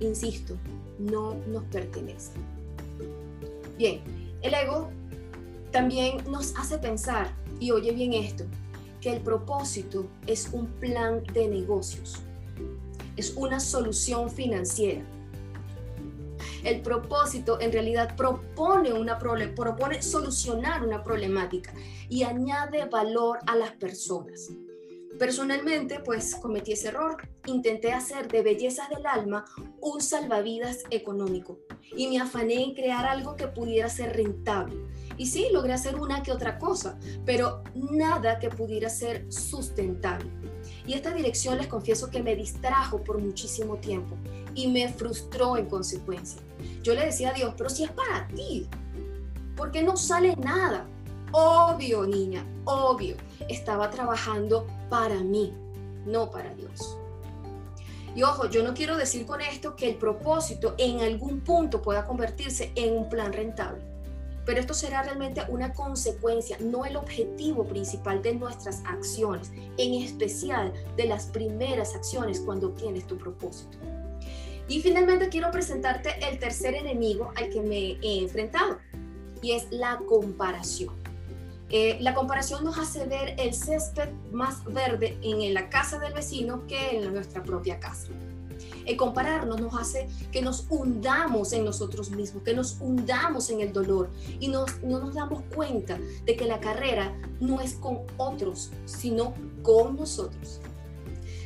Insisto, 0.01 0.57
no 0.99 1.35
nos 1.47 1.65
pertenece. 1.65 2.33
Bien, 3.79 4.03
el 4.43 4.55
ego 4.55 4.91
también 5.71 6.19
nos 6.31 6.55
hace 6.57 6.79
pensar, 6.79 7.33
y 7.61 7.71
oye 7.71 7.93
bien 7.93 8.13
esto, 8.13 8.45
que 9.01 9.13
el 9.13 9.21
propósito 9.21 10.07
es 10.27 10.51
un 10.53 10.67
plan 10.67 11.23
de 11.33 11.49
negocios, 11.49 12.23
es 13.17 13.35
una 13.37 13.61
solución 13.61 14.31
financiera. 14.31 15.05
El 16.65 16.83
propósito 16.83 17.61
en 17.61 17.73
realidad 17.73 18.17
propone, 18.17 18.93
una 18.93 19.19
propone 19.19 20.03
solucionar 20.03 20.85
una 20.85 21.03
problemática 21.05 21.73
y 22.09 22.25
añade 22.25 22.85
valor 22.87 23.39
a 23.47 23.55
las 23.55 23.73
personas. 23.73 24.51
Personalmente, 25.19 26.01
pues 26.01 26.35
cometí 26.35 26.73
ese 26.73 26.89
error. 26.89 27.17
Intenté 27.47 27.93
hacer 27.93 28.29
de 28.29 28.43
bellezas 28.43 28.89
del 28.89 29.07
alma 29.07 29.45
un 29.81 30.01
salvavidas 30.01 30.83
económico 30.91 31.59
y 31.97 32.09
me 32.09 32.19
afané 32.19 32.63
en 32.63 32.75
crear 32.75 33.07
algo 33.07 33.37
que 33.37 33.47
pudiera 33.47 33.89
ser 33.89 34.17
rentable. 34.17 34.77
Y 35.17 35.27
sí, 35.27 35.49
logré 35.53 35.73
hacer 35.73 35.97
una 35.97 36.23
que 36.23 36.33
otra 36.33 36.59
cosa, 36.59 36.99
pero 37.25 37.63
nada 37.75 38.39
que 38.39 38.51
pudiera 38.51 38.89
ser 38.89 39.33
sustentable. 39.33 40.31
Y 40.87 40.95
esta 40.95 41.13
dirección 41.13 41.59
les 41.59 41.69
confieso 41.69 42.11
que 42.11 42.23
me 42.23 42.37
distrajo 42.37 43.03
por 43.03 43.19
muchísimo 43.19 43.77
tiempo 43.77 44.17
y 44.55 44.69
me 44.69 44.89
frustró 44.89 45.57
en 45.57 45.67
consecuencia. 45.67 46.43
Yo 46.83 46.95
le 46.95 47.05
decía 47.05 47.31
a 47.31 47.33
Dios, 47.33 47.55
pero 47.57 47.71
si 47.71 47.85
es 47.85 47.91
para 47.91 48.27
ti, 48.29 48.69
¿por 49.57 49.71
qué 49.71 49.83
no 49.83 49.97
sale 49.97 50.37
nada? 50.37 50.87
Obvio, 51.33 52.07
niña, 52.07 52.45
obvio. 52.65 53.17
Estaba 53.49 53.91
trabajando 53.91 54.67
para 54.89 55.17
mí, 55.17 55.53
no 56.07 56.31
para 56.31 56.55
Dios. 56.55 56.97
Y 58.17 58.23
ojo, 58.23 58.49
yo 58.49 58.63
no 58.63 58.73
quiero 58.73 58.97
decir 58.97 59.27
con 59.27 59.43
esto 59.43 59.77
que 59.77 59.91
el 59.91 59.97
propósito 59.97 60.75
en 60.79 61.01
algún 61.01 61.41
punto 61.41 61.83
pueda 61.83 62.07
convertirse 62.07 62.73
en 62.75 62.97
un 62.97 63.11
plan 63.11 63.31
rentable, 63.31 63.83
pero 64.47 64.59
esto 64.59 64.73
será 64.73 65.03
realmente 65.03 65.43
una 65.49 65.75
consecuencia, 65.75 66.57
no 66.59 66.87
el 66.87 66.97
objetivo 66.97 67.65
principal 67.65 68.23
de 68.23 68.35
nuestras 68.35 68.83
acciones, 68.87 69.53
en 69.77 70.03
especial 70.03 70.73
de 70.97 71.05
las 71.05 71.27
primeras 71.27 71.95
acciones 71.95 72.41
cuando 72.41 72.71
tienes 72.71 73.07
tu 73.07 73.19
propósito. 73.19 73.77
Y 74.67 74.81
finalmente 74.81 75.29
quiero 75.29 75.51
presentarte 75.51 76.15
el 76.27 76.39
tercer 76.39 76.75
enemigo 76.75 77.33
al 77.37 77.51
que 77.51 77.61
me 77.61 77.99
he 78.01 78.23
enfrentado, 78.23 78.79
y 79.43 79.53
es 79.53 79.67
la 79.71 80.01
comparación. 80.09 81.06
Eh, 81.69 81.99
la 82.01 82.15
comparación 82.15 82.65
nos 82.65 82.79
hace 82.79 83.07
ver 83.07 83.35
el 83.39 83.53
césped 83.53 84.11
más 84.31 84.65
verde 84.65 85.19
en 85.23 85.53
la 85.53 85.69
casa 85.69 85.99
del 85.99 86.13
vecino 86.13 86.67
que 86.67 86.97
en 86.97 87.13
nuestra 87.13 87.43
propia 87.43 87.81
casa. 87.81 88.09
El 88.85 88.97
compararnos 88.97 89.61
nos 89.61 89.75
hace 89.75 90.09
que 90.31 90.43
nos 90.43 90.67
hundamos 90.71 91.53
en 91.53 91.65
nosotros 91.65 92.11
mismos, 92.11 92.45
que 92.45 92.55
nos 92.55 92.81
hundamos 92.81 93.51
en 93.51 93.61
el 93.61 93.73
dolor 93.73 94.11
y 94.39 94.49
no 94.49 94.65
nos 94.83 95.15
damos 95.15 95.43
cuenta 95.55 95.99
de 96.25 96.37
que 96.37 96.45
la 96.47 96.61
carrera 96.61 97.15
no 97.41 97.61
es 97.61 97.75
con 97.75 98.03
otros, 98.17 98.71
sino 98.85 99.35
con 99.63 99.97
nosotros. 99.97 100.61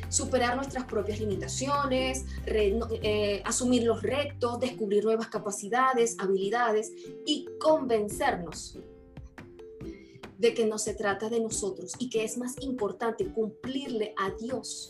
Superar 0.07 0.55
nuestras 0.55 0.85
propias 0.85 1.19
limitaciones, 1.19 2.25
eh, 2.45 3.41
asumir 3.45 3.83
los 3.83 4.03
retos, 4.03 4.59
descubrir 4.59 5.03
nuevas 5.03 5.27
capacidades, 5.27 6.17
habilidades 6.19 6.91
y 7.25 7.47
convencernos 7.59 8.77
de 10.41 10.55
que 10.55 10.65
no 10.65 10.79
se 10.79 10.95
trata 10.95 11.29
de 11.29 11.39
nosotros 11.39 11.93
y 11.99 12.09
que 12.09 12.23
es 12.23 12.35
más 12.35 12.55
importante 12.61 13.27
cumplirle 13.27 14.15
a 14.17 14.31
Dios 14.31 14.89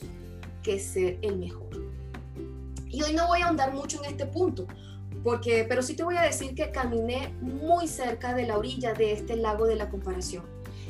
que 0.64 0.80
ser 0.80 1.20
el 1.22 1.38
mejor. 1.38 1.70
Y 2.88 3.04
hoy 3.04 3.14
no 3.14 3.28
voy 3.28 3.42
a 3.42 3.48
ahondar 3.48 3.74
mucho 3.74 4.02
en 4.02 4.12
este 4.12 4.26
punto, 4.26 4.66
porque, 5.26 5.66
pero 5.68 5.82
sí 5.82 5.94
te 5.94 6.04
voy 6.04 6.16
a 6.16 6.22
decir 6.22 6.56
que 6.56 6.72
caminé 6.72 7.34
muy 7.42 7.90
cerca 7.90 8.34
de 8.34 8.48
la 8.48 8.58
orilla 8.58 8.94
de 8.94 9.12
este 9.12 9.36
lago 9.36 9.68
de 9.68 9.76
la 9.76 9.90
comparación. 9.90 10.46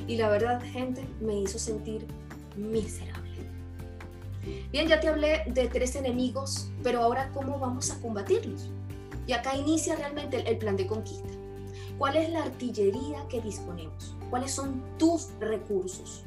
Y 0.07 0.17
la 0.17 0.29
verdad, 0.29 0.61
gente, 0.61 1.07
me 1.19 1.39
hizo 1.39 1.57
sentir 1.57 2.05
miserable. 2.55 3.31
Bien, 4.71 4.87
ya 4.87 4.99
te 4.99 5.07
hablé 5.07 5.43
de 5.47 5.69
tres 5.69 5.95
enemigos, 5.95 6.69
pero 6.83 7.01
ahora 7.01 7.31
¿cómo 7.33 7.57
vamos 7.57 7.89
a 7.89 7.99
combatirlos? 7.99 8.69
Y 9.25 9.33
acá 9.33 9.55
inicia 9.55 9.95
realmente 9.95 10.47
el 10.47 10.57
plan 10.59 10.77
de 10.77 10.85
conquista. 10.85 11.29
¿Cuál 12.01 12.17
es 12.17 12.31
la 12.31 12.41
artillería 12.41 13.27
que 13.29 13.41
disponemos? 13.41 14.15
¿Cuáles 14.31 14.49
son 14.49 14.81
tus 14.97 15.29
recursos? 15.39 16.23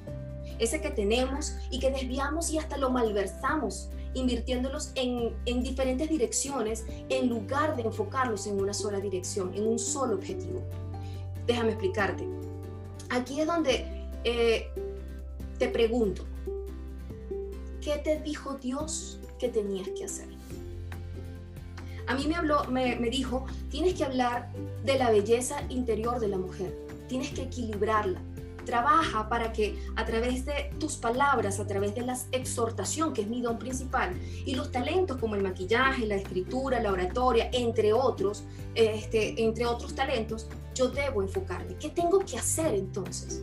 Ese 0.61 0.81
que 0.81 0.91
tenemos 0.91 1.57
y 1.69 1.81
que 1.81 1.91
desviamos 1.91 2.49
y 2.53 2.59
hasta 2.59 2.77
lo 2.77 2.91
malversamos, 2.91 3.89
invirtiéndolos 4.15 4.93
en, 4.95 5.35
diferentes 5.65 6.09
direcciones 6.09 6.85
en 7.09 7.29
lugar 7.29 7.75
de 7.75 7.83
enfocarlos 7.83 8.47
en 8.47 8.61
una 8.61 8.73
sola 8.73 9.01
dirección, 9.01 9.53
en 9.53 9.67
un 9.67 9.81
solo 9.81 10.15
objetivo. 10.15 10.63
Déjame 11.45 11.71
explicarte. 11.71 12.25
Aquí 13.11 13.41
es 13.41 13.47
donde 13.49 14.09
eh, 14.23 14.69
te 15.59 15.67
pregunto, 15.67 16.25
¿qué 17.81 17.97
te 17.97 18.21
dijo 18.21 18.55
Dios 18.59 19.19
que 19.41 19.49
tenías 19.49 19.89
que 19.89 20.05
hacer? 20.05 20.34
A 22.07 22.15
mí 22.15 22.27
me 22.27 22.35
habló, 22.35 22.65
me, 22.67 22.97
dijo, 23.11 23.47
tienes 23.71 23.95
que 23.95 24.05
hablar 24.05 24.51
de 24.85 24.99
la 24.99 25.11
belleza 25.11 25.63
interior 25.69 26.21
de 26.21 26.29
la 26.29 26.39
mujer, 26.39 26.77
tienes 27.09 27.31
que 27.31 27.43
equilibrarla. 27.43 28.21
Trabaja 28.67 29.29
para 29.29 29.53
que 29.53 29.79
a 29.95 30.07
través 30.07 30.47
de 30.47 30.71
tus 30.81 30.97
palabras, 30.97 31.61
a 31.61 31.67
través 31.67 31.95
de 31.95 32.01
la 32.01 32.17
exhortación, 32.33 33.13
que 33.13 33.23
es 33.23 33.29
mi 33.29 33.43
don 33.43 33.59
principal, 33.59 34.15
y 34.47 34.55
los 34.55 34.73
talentos 34.73 35.19
como 35.19 35.35
el 35.35 35.43
maquillaje, 35.43 36.07
la 36.07 36.15
escritura, 36.15 36.81
la 36.81 36.93
oratoria, 36.93 37.51
entre 37.53 37.93
otros, 37.93 38.45
este, 38.75 39.43
entre 39.43 39.67
otros 39.67 39.95
talentos, 39.95 40.49
yo 40.75 40.89
debo 40.89 41.23
enfocarme. 41.23 41.77
¿Qué 41.77 41.91
tengo 41.91 42.21
que 42.21 42.39
hacer 42.39 42.75
entonces? 42.75 43.43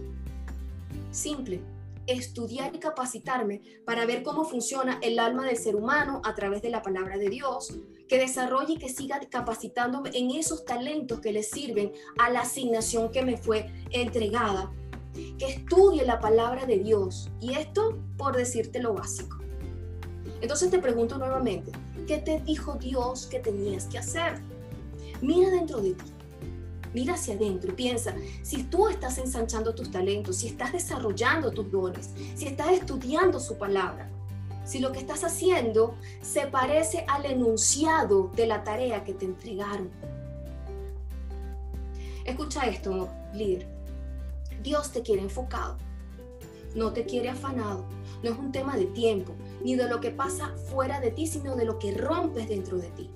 Simple, 1.12 1.62
estudiar 2.08 2.76
y 2.76 2.80
capacitarme 2.80 3.62
para 3.86 4.06
ver 4.06 4.24
cómo 4.24 4.44
funciona 4.44 5.00
el 5.02 5.20
alma 5.20 5.46
del 5.46 5.58
ser 5.58 5.76
humano 5.76 6.22
a 6.26 6.34
través 6.36 6.62
de 6.62 6.70
la 6.70 6.82
palabra 6.82 7.18
de 7.18 7.30
Dios, 7.30 7.76
que 8.12 8.20
desarrolle 8.20 8.74
y 8.74 8.78
que 8.78 8.90
siga 8.90 9.22
capacitándome 9.30 10.10
en 10.14 10.32
esos 10.32 10.66
talentos 10.66 11.22
que 11.22 11.32
le 11.32 11.44
sirven 11.44 11.94
a 12.20 12.30
la 12.30 12.42
asignación 12.42 13.10
que 13.10 13.24
me 13.24 13.38
fue 13.38 13.72
entregada, 13.90 14.70
que 15.40 15.46
estudie 15.46 16.04
la 16.04 16.20
palabra 16.20 16.66
de 16.66 16.80
Dios. 16.80 17.32
Y 17.40 17.54
esto 17.54 17.98
por 18.18 18.36
decirte 18.36 18.82
lo 18.82 18.94
básico. 18.96 19.38
Entonces 20.42 20.70
te 20.70 20.80
pregunto 20.80 21.18
nuevamente, 21.18 21.72
¿qué 22.06 22.18
te 22.18 22.42
dijo 22.42 22.74
Dios 22.76 23.28
que 23.28 23.40
tenías 23.40 23.86
que 23.86 24.00
hacer? 24.00 24.42
Mira 25.22 25.50
dentro 25.50 25.80
de 25.80 25.94
ti 25.94 26.12
Mira 26.94 27.14
hacia 27.14 27.36
adentro 27.36 27.72
y 27.72 27.76
piensa, 27.76 28.14
si 28.42 28.64
tú 28.64 28.90
estás 28.90 29.20
ensanchando 29.20 29.74
tus 29.74 29.90
talentos, 29.90 30.36
si 30.36 30.48
estás 30.48 30.74
desarrollando 30.74 31.50
tus 31.52 31.72
dones, 31.72 32.10
si 32.36 32.48
estás 32.48 32.72
estudiando 32.72 33.40
su 33.40 33.58
palabra, 33.58 34.12
si 34.72 34.80
lo 34.80 34.94
que 34.94 35.00
estás 35.00 35.26
haciendo 35.26 35.96
se 36.22 36.48
parece 36.48 37.04
al 37.10 37.26
enunciado 37.26 38.32
de 38.38 38.48
la 38.48 38.64
tarea 38.64 39.04
que 39.04 39.14
te 39.14 39.26
entregaron. 39.26 39.90
Escucha 42.24 42.66
esto, 42.68 43.10
líder. 43.34 43.68
Dios 44.64 44.94
te 44.94 45.02
quiere 45.02 45.24
enfocado, 45.24 45.76
no 46.74 46.94
te 46.94 47.04
quiere 47.04 47.28
afanado. 47.28 47.84
No 48.24 48.32
es 48.32 48.40
un 48.40 48.54
tema 48.54 48.78
de 48.78 48.86
tiempo, 48.86 49.34
ni 49.62 49.76
de 49.76 49.90
lo 49.90 50.00
que 50.00 50.12
pasa 50.12 50.56
fuera 50.70 51.02
de 51.02 51.12
ti, 51.12 51.28
sino 51.28 51.58
de 51.58 51.66
lo 51.66 51.78
que 51.78 51.92
rompes 51.92 52.48
dentro 52.48 52.78
de 52.78 52.92
ti 52.92 53.10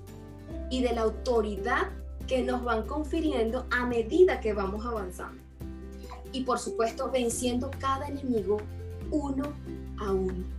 y 0.68 0.82
de 0.82 0.92
la 0.92 1.02
autoridad 1.02 1.88
que 2.26 2.42
nos 2.42 2.64
van 2.64 2.86
confiriendo 2.86 3.64
a 3.70 3.86
medida 3.86 4.40
que 4.40 4.52
vamos 4.52 4.84
avanzando. 4.84 5.42
Y 6.32 6.42
por 6.42 6.58
supuesto, 6.58 7.10
venciendo 7.10 7.70
cada 7.80 8.08
enemigo 8.08 8.58
uno 9.10 9.54
a 9.98 10.12
uno. 10.12 10.55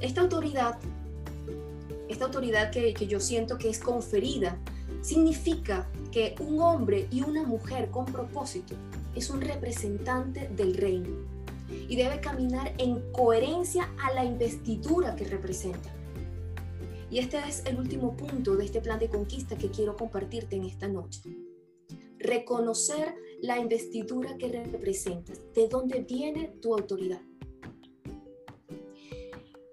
Esta 0.00 0.20
autoridad, 0.20 0.78
esta 2.08 2.24
autoridad 2.24 2.70
que, 2.70 2.94
yo 3.06 3.20
siento 3.20 3.58
que 3.58 3.68
es 3.68 3.78
conferida, 3.78 4.58
significa 5.02 5.88
que 6.12 6.34
un 6.40 6.60
hombre 6.60 7.06
y 7.10 7.22
una 7.22 7.44
mujer 7.44 7.90
con 7.90 8.06
propósito 8.06 8.74
es 9.14 9.30
un 9.30 9.40
representante 9.40 10.48
del 10.48 10.74
reino 10.74 11.08
y 11.88 11.96
debe 11.96 12.20
caminar 12.20 12.72
en 12.78 13.12
coherencia 13.12 13.92
a 14.02 14.12
la 14.12 14.24
investidura 14.24 15.14
que 15.16 15.24
representa. 15.24 15.92
Y 17.10 17.18
este 17.18 17.38
es 17.38 17.64
el 17.66 17.78
último 17.78 18.16
punto 18.16 18.56
de 18.56 18.64
este 18.64 18.80
plan 18.80 18.98
de 18.98 19.08
conquista 19.08 19.56
que 19.56 19.70
quiero 19.70 19.96
compartirte 19.96 20.56
en 20.56 20.64
esta 20.64 20.88
noche. 20.88 21.22
Reconocer 22.18 23.14
la 23.40 23.58
investidura 23.58 24.36
que 24.36 24.48
representas, 24.48 25.40
de 25.54 25.68
dónde 25.68 26.00
viene 26.00 26.48
tu 26.60 26.74
autoridad. 26.74 27.22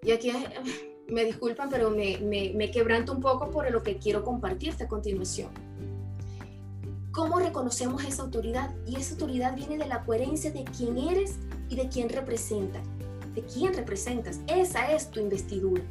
Y 0.06 0.12
aquí 0.12 0.32
me 1.10 1.26
disculpan, 1.26 1.70
pero 1.70 1.90
me, 1.90 2.20
me, 2.20 2.72
quebranto 2.72 3.12
un 3.12 3.22
poco 3.22 3.50
por 3.50 3.70
lo 3.70 3.84
que 3.84 3.98
quiero 3.98 4.24
compartirte 4.24 4.84
a 4.84 4.88
continuación. 4.88 5.50
¿Cómo 7.12 7.40
reconocemos 7.40 8.04
esa 8.04 8.24
autoridad? 8.24 8.74
Y 8.86 8.98
esa 8.98 9.14
autoridad 9.14 9.56
viene 9.56 9.78
de 9.78 9.88
la 9.88 10.04
coherencia 10.04 10.52
de 10.52 10.66
quién 10.66 10.98
eres 10.98 11.36
y 11.70 11.76
de 11.76 11.88
quién 11.90 12.10
representa. 12.10 12.82
De 13.34 13.42
quién 13.42 13.74
representas. 13.74 14.42
Esa 14.48 14.92
es 14.92 15.10
tu 15.10 15.20
investidura. 15.20 15.84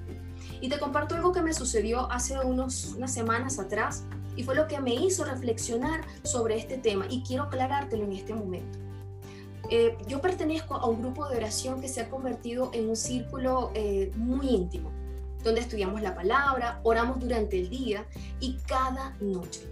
Y 0.61 0.68
te 0.68 0.78
comparto 0.78 1.14
algo 1.14 1.33
que 1.33 1.42
me 1.42 1.54
sucedió 1.54 2.11
hace 2.12 2.38
unos, 2.38 2.94
unas 2.97 3.12
semanas 3.12 3.59
atrás 3.59 4.04
y 4.37 4.42
fue 4.42 4.54
lo 4.54 4.66
que 4.66 4.80
me 4.80 4.94
hizo 4.94 5.25
reflexionar 5.25 6.02
sobre 6.23 6.56
este 6.56 6.76
tema 6.78 7.06
y 7.09 7.23
quiero 7.23 7.44
aclarártelo 7.44 8.04
en 8.04 8.12
este 8.12 8.35
momento. 8.35 8.84
Eh, 9.71 9.97
yo 10.06 10.21
pertenezco 10.21 10.75
a 10.75 10.87
un 10.87 11.00
grupo 11.00 11.28
de 11.28 11.37
oración 11.37 11.80
que 11.80 11.88
se 11.88 12.02
ha 12.02 12.11
convertido 12.11 12.71
en 12.75 12.88
un 12.88 12.97
círculo 12.97 13.71
eh, 13.75 14.12
muy 14.16 14.49
íntimo, 14.49 14.90
donde 15.42 15.61
estudiamos 15.61 16.02
la 16.02 16.14
palabra, 16.14 16.80
oramos 16.83 17.18
durante 17.18 17.59
el 17.59 17.71
día 17.71 18.06
y 18.40 18.59
cada 18.66 19.16
noche. 19.21 19.62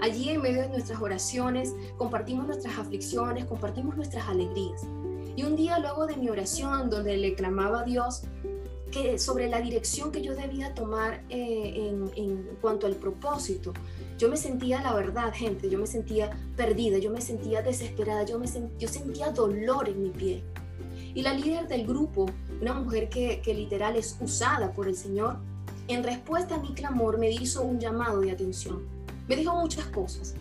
Allí 0.00 0.30
en 0.30 0.40
medio 0.40 0.62
de 0.62 0.68
nuestras 0.68 1.00
oraciones 1.00 1.74
compartimos 1.98 2.46
nuestras 2.46 2.78
aflicciones, 2.78 3.44
compartimos 3.44 3.96
nuestras 3.96 4.28
alegrías. 4.28 4.82
Y 5.36 5.42
un 5.42 5.56
día 5.56 5.78
luego 5.78 6.06
de 6.06 6.16
mi 6.16 6.28
oración, 6.28 6.90
donde 6.90 7.16
le 7.16 7.34
clamaba 7.34 7.80
a 7.80 7.84
Dios, 7.84 8.22
que 8.90 9.18
sobre 9.18 9.48
la 9.48 9.60
dirección 9.60 10.12
que 10.12 10.22
yo 10.22 10.34
debía 10.34 10.74
tomar 10.74 11.22
eh, 11.28 11.92
en, 12.16 12.48
cuanto 12.60 12.86
al 12.86 12.96
propósito. 12.96 13.72
Yo 14.18 14.28
me 14.28 14.36
sentía, 14.36 14.82
la 14.82 14.94
verdad, 14.94 15.32
gente, 15.34 15.70
yo 15.70 15.78
me 15.78 15.86
sentía 15.86 16.30
perdida, 16.56 16.98
yo 16.98 17.10
me 17.10 17.20
sentía 17.20 17.62
desesperada, 17.62 18.24
yo, 18.24 18.38
me 18.38 18.46
sentía 18.46 19.30
dolor 19.30 19.88
en 19.88 20.02
mi 20.02 20.10
piel. 20.10 20.42
Y 21.14 21.22
la 21.22 21.34
líder 21.34 21.68
del 21.68 21.86
grupo, 21.86 22.26
una 22.60 22.74
mujer 22.74 23.08
que, 23.08 23.40
que 23.40 23.54
literal 23.54 23.96
es 23.96 24.16
usada 24.20 24.72
por 24.72 24.88
el 24.88 24.96
Señor, 24.96 25.38
en 25.88 26.04
respuesta 26.04 26.56
a 26.56 26.58
mi 26.58 26.74
clamor 26.74 27.18
me 27.18 27.30
hizo 27.30 27.62
un 27.62 27.80
llamado 27.80 28.20
de 28.20 28.30
atención. 28.30 28.86
Me 29.26 29.36
dijo 29.36 29.54
muchas 29.54 29.86
cosas, 29.86 30.34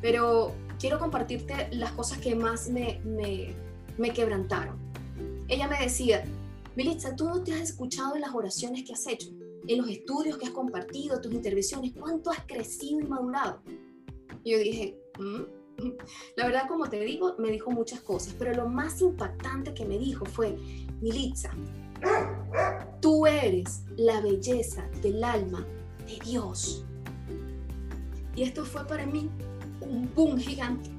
pero 0.00 0.52
quiero 0.78 0.98
compartirte 0.98 1.68
las 1.72 1.92
cosas 1.92 2.18
que 2.18 2.34
más 2.34 2.68
me, 2.68 3.00
me 3.98 4.10
quebrantaron. 4.10 4.76
Ella 5.48 5.68
me 5.68 5.78
decía, 5.78 6.24
Melissa, 6.76 7.16
tú 7.16 7.24
no 7.24 7.42
te 7.42 7.54
has 7.54 7.70
escuchado 7.70 8.16
en 8.16 8.20
las 8.20 8.34
oraciones 8.34 8.84
que 8.84 8.92
has 8.92 9.06
hecho, 9.06 9.30
en 9.66 9.78
los 9.78 9.88
estudios 9.88 10.36
que 10.36 10.44
has 10.44 10.52
compartido, 10.52 11.18
tus 11.22 11.32
intervenciones, 11.32 11.92
cuánto 11.98 12.30
has 12.30 12.44
crecido 12.46 13.00
y 13.00 13.04
madurado. 13.04 13.62
Y 14.44 14.52
yo 14.52 14.58
dije, 14.58 14.98
mm". 15.18 15.42
la 16.36 16.44
verdad, 16.44 16.68
como 16.68 16.86
te 16.90 17.00
digo, 17.00 17.34
me 17.38 17.50
dijo 17.50 17.70
muchas 17.70 18.00
cosas, 18.02 18.34
pero 18.38 18.52
lo 18.52 18.68
más 18.68 19.00
impactante 19.00 19.72
que 19.72 19.86
me 19.86 19.98
dijo 19.98 20.26
fue, 20.26 20.54
Militza, 21.00 21.50
tú 23.00 23.26
eres 23.26 23.82
la 23.96 24.20
belleza 24.20 24.86
del 25.00 25.24
alma 25.24 25.66
de 26.06 26.18
Dios. 26.26 26.84
Y 28.34 28.42
esto 28.42 28.66
fue 28.66 28.86
para 28.86 29.06
mí 29.06 29.30
un 29.80 30.12
boom 30.14 30.36
gigante. 30.36 30.90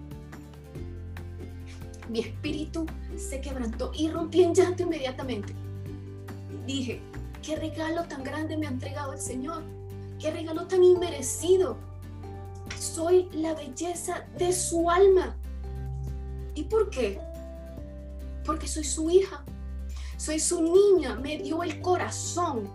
Mi 2.09 2.21
espíritu 2.21 2.87
se 3.15 3.39
quebrantó 3.41 3.91
y 3.93 4.09
rompí 4.09 4.41
en 4.41 4.55
llanto 4.55 4.81
inmediatamente 4.81 5.53
dije, 6.73 7.01
qué 7.41 7.55
regalo 7.55 8.03
tan 8.03 8.23
grande 8.23 8.57
me 8.57 8.67
ha 8.67 8.69
entregado 8.69 9.13
el 9.13 9.19
Señor, 9.19 9.63
qué 10.19 10.31
regalo 10.31 10.67
tan 10.67 10.83
inmerecido. 10.83 11.77
Soy 12.77 13.29
la 13.31 13.53
belleza 13.55 14.25
de 14.37 14.51
su 14.51 14.89
alma. 14.89 15.35
¿Y 16.53 16.63
por 16.63 16.89
qué? 16.89 17.19
Porque 18.45 18.67
soy 18.67 18.83
su 18.83 19.09
hija, 19.09 19.43
soy 20.17 20.39
su 20.39 20.61
niña, 20.61 21.15
me 21.15 21.37
dio 21.37 21.63
el 21.63 21.81
corazón 21.81 22.69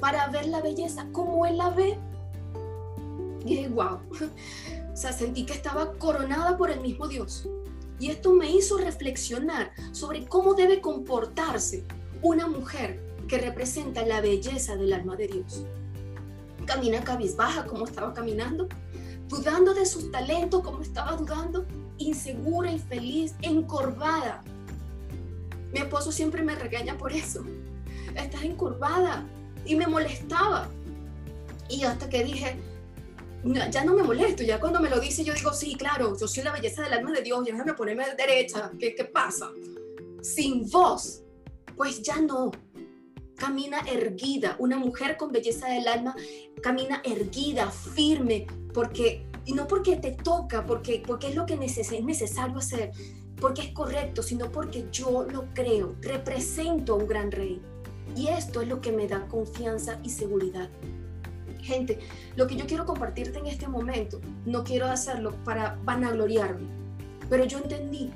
para 0.00 0.28
ver 0.28 0.46
la 0.46 0.60
belleza 0.60 1.06
como 1.12 1.46
Él 1.46 1.58
la 1.58 1.70
ve. 1.70 1.98
Y 3.44 3.56
dije, 3.56 3.68
wow, 3.68 4.00
o 4.92 4.96
sea, 4.96 5.12
sentí 5.12 5.44
que 5.44 5.52
estaba 5.52 5.92
coronada 5.94 6.56
por 6.56 6.70
el 6.70 6.80
mismo 6.80 7.06
Dios. 7.06 7.48
Y 7.98 8.10
esto 8.10 8.32
me 8.32 8.50
hizo 8.50 8.78
reflexionar 8.78 9.72
sobre 9.92 10.26
cómo 10.26 10.54
debe 10.54 10.80
comportarse 10.80 11.84
una 12.22 12.46
mujer 12.46 13.05
que 13.28 13.38
representa 13.38 14.04
la 14.04 14.20
belleza 14.20 14.76
del 14.76 14.92
alma 14.92 15.16
de 15.16 15.28
Dios. 15.28 15.64
Camina 16.64 17.02
cabizbaja 17.02 17.66
como 17.66 17.84
estaba 17.84 18.12
caminando, 18.12 18.68
dudando 19.28 19.74
de 19.74 19.86
sus 19.86 20.10
talentos 20.10 20.62
como 20.62 20.82
estaba 20.82 21.12
dudando, 21.12 21.66
insegura, 21.98 22.70
infeliz, 22.70 23.34
encorvada. 23.42 24.42
Mi 25.72 25.80
esposo 25.80 26.12
siempre 26.12 26.42
me 26.42 26.54
regaña 26.54 26.96
por 26.96 27.12
eso. 27.12 27.44
Estás 28.14 28.42
encorvada 28.42 29.26
y 29.64 29.76
me 29.76 29.86
molestaba. 29.86 30.68
Y 31.68 31.82
hasta 31.82 32.08
que 32.08 32.24
dije, 32.24 32.56
ya 33.70 33.84
no 33.84 33.94
me 33.94 34.02
molesto, 34.02 34.42
ya 34.42 34.58
cuando 34.58 34.80
me 34.80 34.90
lo 34.90 35.00
dice 35.00 35.24
yo 35.24 35.34
digo, 35.34 35.52
sí, 35.52 35.74
claro, 35.76 36.16
yo 36.18 36.26
soy 36.26 36.42
la 36.42 36.52
belleza 36.52 36.82
del 36.82 36.92
alma 36.92 37.12
de 37.12 37.22
Dios, 37.22 37.44
ya 37.46 37.52
déjame 37.52 37.74
ponerme 37.74 38.04
derecha, 38.16 38.70
¿qué, 38.78 38.92
pasa? 39.12 39.50
Sin 40.22 40.68
voz, 40.70 41.22
pues 41.76 42.02
ya 42.02 42.20
no, 42.20 42.50
camina 43.36 43.80
erguida, 43.80 44.56
una 44.58 44.78
mujer 44.78 45.16
con 45.16 45.30
belleza 45.30 45.68
del 45.68 45.86
alma 45.88 46.16
camina 46.62 47.02
erguida, 47.04 47.70
firme, 47.70 48.46
porque 48.72 49.26
y 49.46 49.52
no 49.52 49.68
porque 49.68 49.96
te 49.96 50.10
toca, 50.10 50.66
porque, 50.66 51.02
porque 51.06 51.28
es 51.28 51.36
lo 51.36 51.46
que 51.46 51.54
es 51.54 52.04
necesario 52.04 52.58
hacer, 52.58 52.90
porque 53.40 53.62
es 53.62 53.68
correcto, 53.72 54.22
sino 54.22 54.50
porque 54.50 54.88
yo 54.90 55.24
lo 55.30 55.46
creo, 55.54 55.94
represento 56.02 56.94
a 56.94 56.96
un 56.96 57.06
gran 57.06 57.30
rey. 57.30 57.62
Y 58.16 58.26
esto 58.28 58.60
es 58.60 58.68
lo 58.68 58.80
que 58.80 58.92
me 58.92 59.06
da 59.06 59.26
confianza 59.28 60.00
y 60.02 60.10
seguridad. 60.10 60.68
Gente, 61.62 62.00
lo 62.34 62.46
que 62.46 62.56
yo 62.56 62.66
quiero 62.66 62.86
compartirte 62.86 63.38
en 63.38 63.46
este 63.46 63.68
momento, 63.68 64.20
no 64.44 64.64
quiero 64.64 64.86
hacerlo 64.86 65.32
para 65.44 65.78
vanagloriarme, 65.84 66.66
pero 67.30 67.44
yo 67.44 67.58
entendí 67.58 68.10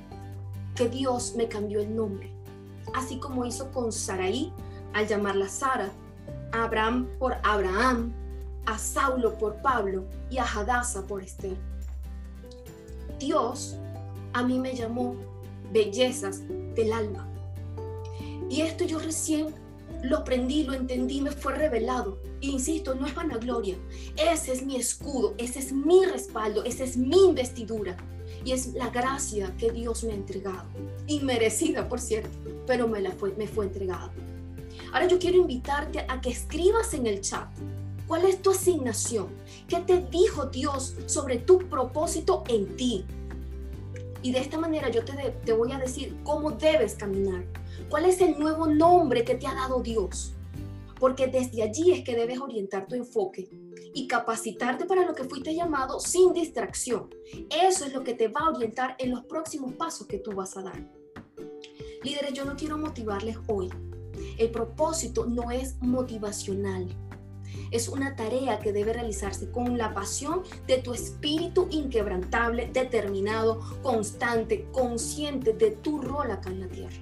que 0.75 0.89
Dios 0.89 1.35
me 1.37 1.49
cambió 1.49 1.81
el 1.81 1.95
nombre, 1.95 2.31
así 2.95 3.19
como 3.19 3.45
hizo 3.45 3.71
con 3.71 3.93
Saraí, 3.93 4.53
al 4.93 5.07
llamarla 5.07 5.49
Sara, 5.49 5.91
a 6.53 6.65
Abraham 6.65 7.09
por 7.19 7.37
Abraham, 7.43 8.13
a 8.67 8.79
Saulo 8.79 9.37
por 9.39 9.57
Pablo 9.63 10.05
y 10.31 10.39
a 10.39 10.45
Hadassah 10.45 11.07
por 11.07 11.23
Esther. 11.23 11.57
Dios 13.19 13.77
a 14.33 14.43
mí 14.43 14.59
me 14.59 14.75
llamó 14.75 15.17
bellezas 15.73 16.43
del 16.75 16.93
alma. 16.93 17.27
Y 18.49 18.63
esto 18.63 18.85
yo 18.85 18.99
recién 18.99 19.55
lo 20.03 20.19
aprendí, 20.19 20.65
lo 20.65 20.73
entendí, 20.73 21.21
me 21.21 21.31
fue 21.31 21.55
revelado. 21.55 22.19
insisto, 22.41 22.95
no 22.95 23.07
es 23.07 23.15
vanagloria. 23.15 23.77
Ese 24.17 24.53
es 24.53 24.65
mi 24.65 24.77
escudo, 24.77 25.35
ese 25.37 25.59
es 25.59 25.73
mi 25.73 26.05
respaldo, 26.07 26.65
esa 26.65 26.85
es 26.85 26.97
mi 26.97 27.27
investidura. 27.27 27.97
Y 28.45 28.53
es 28.53 28.73
la 28.73 28.89
gracia 28.89 29.55
que 29.59 29.71
Dios 29.71 30.03
me 30.05 30.13
ha 30.13 30.17
entregado. 30.17 30.65
Inmerecida, 31.07 31.89
por 31.89 32.01
cierto, 32.01 32.31
pero 32.67 32.89
me, 32.89 33.03
la 33.03 33.11
fue, 33.13 33.35
me 33.37 33.47
fue 33.47 33.67
entregada. 33.67 34.11
Ahora 34.93 35.07
yo 35.07 35.19
quiero 35.19 35.39
invitarte 35.39 36.05
a 36.09 36.21
que 36.21 36.31
escribas 36.31 36.95
en 36.95 37.07
el 37.07 37.21
chat 37.21 37.49
cuál 38.07 38.25
es 38.25 38.43
tu 38.43 38.51
asignación, 38.51 39.29
qué 39.69 39.79
te 39.81 40.03
dijo 40.03 40.47
Dios 40.47 40.97
sobre 41.07 41.39
tu 41.39 41.59
propósito 41.69 42.45
en 42.49 42.77
ti. 42.77 43.05
Y 44.23 44.33
de 44.33 44.41
esta 44.41 44.59
manera 44.59 44.91
yo 44.91 45.05
te, 45.05 45.13
te 45.13 45.53
voy 45.53 45.73
a 45.73 45.79
decir 45.79 46.17
cómo 46.25 46.51
debes 46.51 46.95
caminar 46.95 47.45
¿Cuál 47.89 48.05
es 48.05 48.21
el 48.21 48.39
nuevo 48.39 48.67
nombre 48.67 49.25
que 49.25 49.35
te 49.35 49.47
ha 49.47 49.55
dado 49.55 49.81
Dios? 49.81 50.33
Porque 50.99 51.27
desde 51.27 51.63
allí 51.63 51.93
es 51.93 52.05
que 52.05 52.15
debes 52.15 52.39
orientar 52.39 52.87
tu 52.87 52.95
enfoque 52.95 53.49
y 53.95 54.07
capacitarte 54.07 54.85
para 54.85 55.07
lo 55.07 55.15
que 55.15 55.25
fuiste 55.25 55.55
llamado 55.55 55.99
sin 55.99 56.33
distracción. 56.33 57.13
Eso 57.51 57.87
es 57.87 57.93
lo 57.93 58.05
que 58.05 58.15
te 58.15 58.29
va 58.29 58.43
a 58.43 58.51
orientar 58.51 58.97
en 58.99 59.11
los 59.11 59.25
próximos 59.25 59.73
pasos 59.75 60.07
que 60.07 60.19
tú 60.19 60.33
vas 60.33 60.57
a 60.57 60.63
dar. 60.63 60.89
Líderes, 62.03 62.33
yo 62.33 62.45
no 62.45 62.55
quiero 62.55 62.77
motivarles 62.77 63.39
hoy. 63.49 63.71
El 64.41 64.51
propósito 64.51 65.27
no 65.27 65.51
es 65.51 65.77
motivacional. 65.83 66.89
Es 67.71 67.91
una 67.91 68.17
tarea 68.17 68.59
que 68.59 68.73
debe 68.73 68.95
realizarse 68.95 69.51
con 69.51 69.77
la 69.77 69.93
pasión 69.93 70.45
de 70.67 70.79
tu 70.79 70.95
espíritu 70.95 71.69
inquebrantable, 71.71 72.71
determinado, 72.73 73.61
constante, 73.83 74.67
consciente 74.73 75.53
de 75.53 75.73
tu 75.73 76.01
rol 76.01 76.31
acá 76.31 76.49
en 76.49 76.61
la 76.61 76.69
tierra 76.69 76.97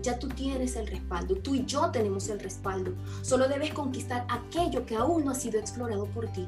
ya 0.00 0.18
tú 0.18 0.28
tienes 0.28 0.76
el 0.76 0.86
respaldo, 0.86 1.34
tú 1.36 1.54
y 1.54 1.66
yo 1.66 1.90
tenemos 1.90 2.28
el 2.30 2.40
respaldo. 2.40 2.94
Solo 3.20 3.46
debes 3.46 3.74
conquistar 3.74 4.26
aquello 4.30 4.86
que 4.86 4.96
aún 4.96 5.24
no 5.24 5.32
ha 5.32 5.34
sido 5.34 5.58
explorado 5.58 6.06
por 6.06 6.28
ti. 6.28 6.46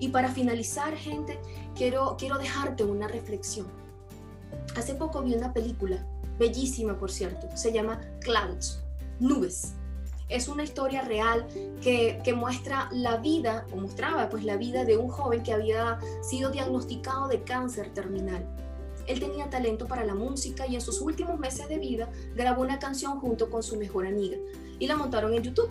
Y 0.00 0.08
para 0.08 0.30
finalizar, 0.30 0.96
gente, 0.96 1.38
quiero, 1.76 2.16
quiero 2.18 2.38
dejarte 2.38 2.82
una 2.82 3.06
reflexión. 3.06 3.68
Hace 4.76 4.94
poco 4.94 5.22
vi 5.22 5.34
una 5.34 5.52
película, 5.52 6.04
bellísima 6.40 6.98
por 6.98 7.12
cierto, 7.12 7.48
se 7.56 7.72
llama 7.72 8.00
Clouds, 8.20 8.82
Nubes. 9.20 9.74
Es 10.28 10.48
una 10.48 10.64
historia 10.64 11.02
real 11.02 11.46
que, 11.80 12.20
que, 12.24 12.32
muestra 12.32 12.88
la 12.92 13.18
vida, 13.18 13.64
o 13.72 13.76
mostraba 13.76 14.28
pues 14.28 14.44
la 14.44 14.56
vida 14.56 14.84
de 14.84 14.96
un 14.96 15.08
joven 15.08 15.42
que 15.44 15.52
había 15.52 16.00
sido 16.22 16.50
diagnosticado 16.50 17.28
de 17.28 17.42
cáncer 17.42 17.94
terminal 17.94 18.44
él 19.06 19.20
tenía 19.20 19.48
talento 19.48 19.86
para 19.86 20.04
la 20.04 20.14
música 20.14 20.66
y 20.66 20.74
en 20.74 20.80
sus 20.80 21.00
últimos 21.00 21.38
meses 21.38 21.68
de 21.68 21.78
vida 21.78 22.10
grabó 22.34 22.62
una 22.62 22.78
canción 22.78 23.20
junto 23.20 23.50
con 23.50 23.62
su 23.62 23.76
mejor 23.76 24.06
amiga 24.06 24.36
y 24.78 24.86
la 24.86 24.96
montaron 24.96 25.34
en 25.34 25.42
YouTube. 25.42 25.70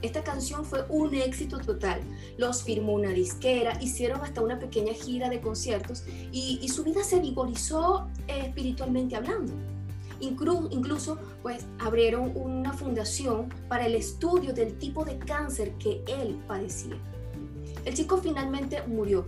Esta 0.00 0.24
canción 0.24 0.64
fue 0.64 0.84
un 0.88 1.14
éxito 1.14 1.58
total. 1.58 2.00
Los 2.36 2.64
firmó 2.64 2.94
una 2.94 3.10
disquera, 3.10 3.78
hicieron 3.80 4.20
hasta 4.22 4.40
una 4.40 4.58
pequeña 4.58 4.94
gira 4.94 5.28
de 5.28 5.40
conciertos 5.40 6.02
y, 6.32 6.68
su 6.68 6.82
vida 6.82 7.04
se 7.04 7.20
vigorizó 7.20 8.08
eh, 8.26 8.46
espiritualmente 8.46 9.14
hablando. 9.14 9.52
Incluso, 10.22 11.18
pues, 11.42 11.66
abrieron 11.78 12.32
una 12.36 12.72
fundación 12.72 13.48
para 13.68 13.86
el 13.86 13.94
estudio 13.94 14.54
del 14.54 14.78
tipo 14.78 15.04
de 15.04 15.18
cáncer 15.18 15.74
que 15.78 16.02
él 16.06 16.40
padecía. 16.46 16.96
El 17.84 17.94
chico 17.94 18.18
finalmente 18.18 18.82
murió, 18.86 19.26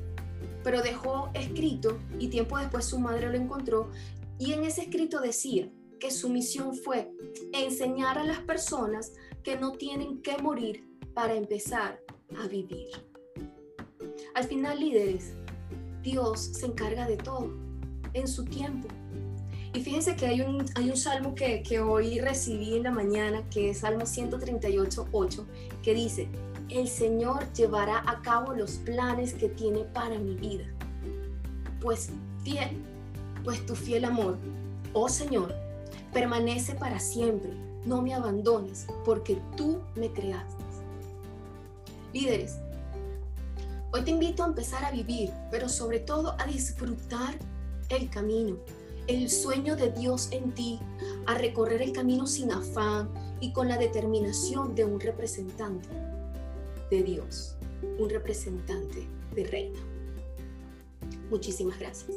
pero 0.63 0.81
dejó 0.81 1.31
escrito 1.35 1.99
y 2.19 2.29
tiempo 2.29 2.59
después 2.59 2.85
su 2.85 2.99
madre 2.99 3.29
lo 3.29 3.37
encontró 3.37 3.91
y 4.39 4.53
en 4.53 4.65
ese 4.65 4.83
escrito 4.83 5.21
decía 5.21 5.69
que 5.99 6.11
su 6.11 6.29
misión 6.29 6.75
fue 6.75 7.11
enseñar 7.53 8.19
a 8.19 8.25
las 8.25 8.39
personas 8.41 9.13
que 9.43 9.57
no 9.57 9.73
tienen 9.73 10.23
que 10.23 10.39
morir 10.39 10.85
para 11.15 11.35
empezar 11.35 12.01
a 12.43 12.47
vivir. 12.47 12.89
Al 14.35 14.45
final, 14.45 14.81
líderes, 14.81 15.35
Dios 16.03 16.41
se 16.41 16.67
encarga 16.67 17.07
de 17.07 17.17
todo 17.17 17.51
en 18.13 18.29
su 18.29 18.45
tiempo. 18.45 18.89
Y 19.75 19.81
fíjense 19.81 20.15
que 20.15 20.27
hay 20.27 20.41
un, 20.41 20.65
hay 20.77 20.89
un 20.89 20.97
salmo 20.97 21.35
que, 21.35 21.65
que 21.65 21.81
hoy 21.81 22.21
recibí 22.21 22.77
en 22.77 22.85
la 22.85 22.93
mañana, 22.93 23.43
que 23.51 23.71
es 23.71 23.79
Salmo 23.81 24.07
138, 24.07 25.09
8, 25.11 25.47
que 25.83 25.95
dice, 25.95 26.29
el 26.69 26.87
Señor 26.87 27.53
llevará 27.55 28.05
a 28.07 28.23
cabo 28.23 28.55
los 28.55 28.75
planes 28.79 29.35
que 29.35 29.49
tiene 29.49 29.81
para 29.81 30.17
mi 30.17 30.37
vida. 30.37 30.65
Pues 31.81 32.11
fiel, 32.45 32.71
pues 33.43 33.67
tu 33.67 33.75
fiel 33.75 34.05
amor, 34.05 34.39
oh 34.93 35.09
Señor, 35.09 35.53
permanece 36.13 36.77
para 36.77 37.01
siempre. 37.01 37.51
No 37.85 38.01
me 38.01 38.15
abandones, 38.15 38.87
porque 39.05 39.39
tú 39.57 39.81
me 39.97 40.11
creaste. 40.13 40.65
Líderes, 42.13 42.59
hoy 43.93 44.03
te 44.03 44.13
invito 44.13 44.45
a 44.45 44.47
empezar 44.47 44.85
a 44.85 44.93
vivir, 44.93 45.33
pero 45.51 45.69
sobre 45.69 45.99
todo 45.99 46.37
a 46.39 46.47
disfrutar 46.47 47.35
el 47.89 48.09
camino, 48.09 48.57
el 49.07 49.31
sueño 49.31 49.77
de 49.77 49.91
Dios 49.91 50.29
en 50.31 50.53
ti, 50.53 50.81
a 51.27 51.35
recorrer 51.35 51.83
el 51.83 51.93
camino 51.93 52.27
sin 52.27 52.53
afán 52.53 53.11
y 53.41 53.53
con 53.53 53.69
la 53.69 53.77
determinación 53.77 54.75
de 54.75 54.85
un 54.85 55.01
representante 55.01 55.89
de 56.91 57.03
Dios, 57.03 57.57
un 57.99 58.09
representante 58.09 59.07
de 59.35 59.45
reino. 59.45 59.79
Muchísimas 61.31 61.79
gracias. 61.79 62.17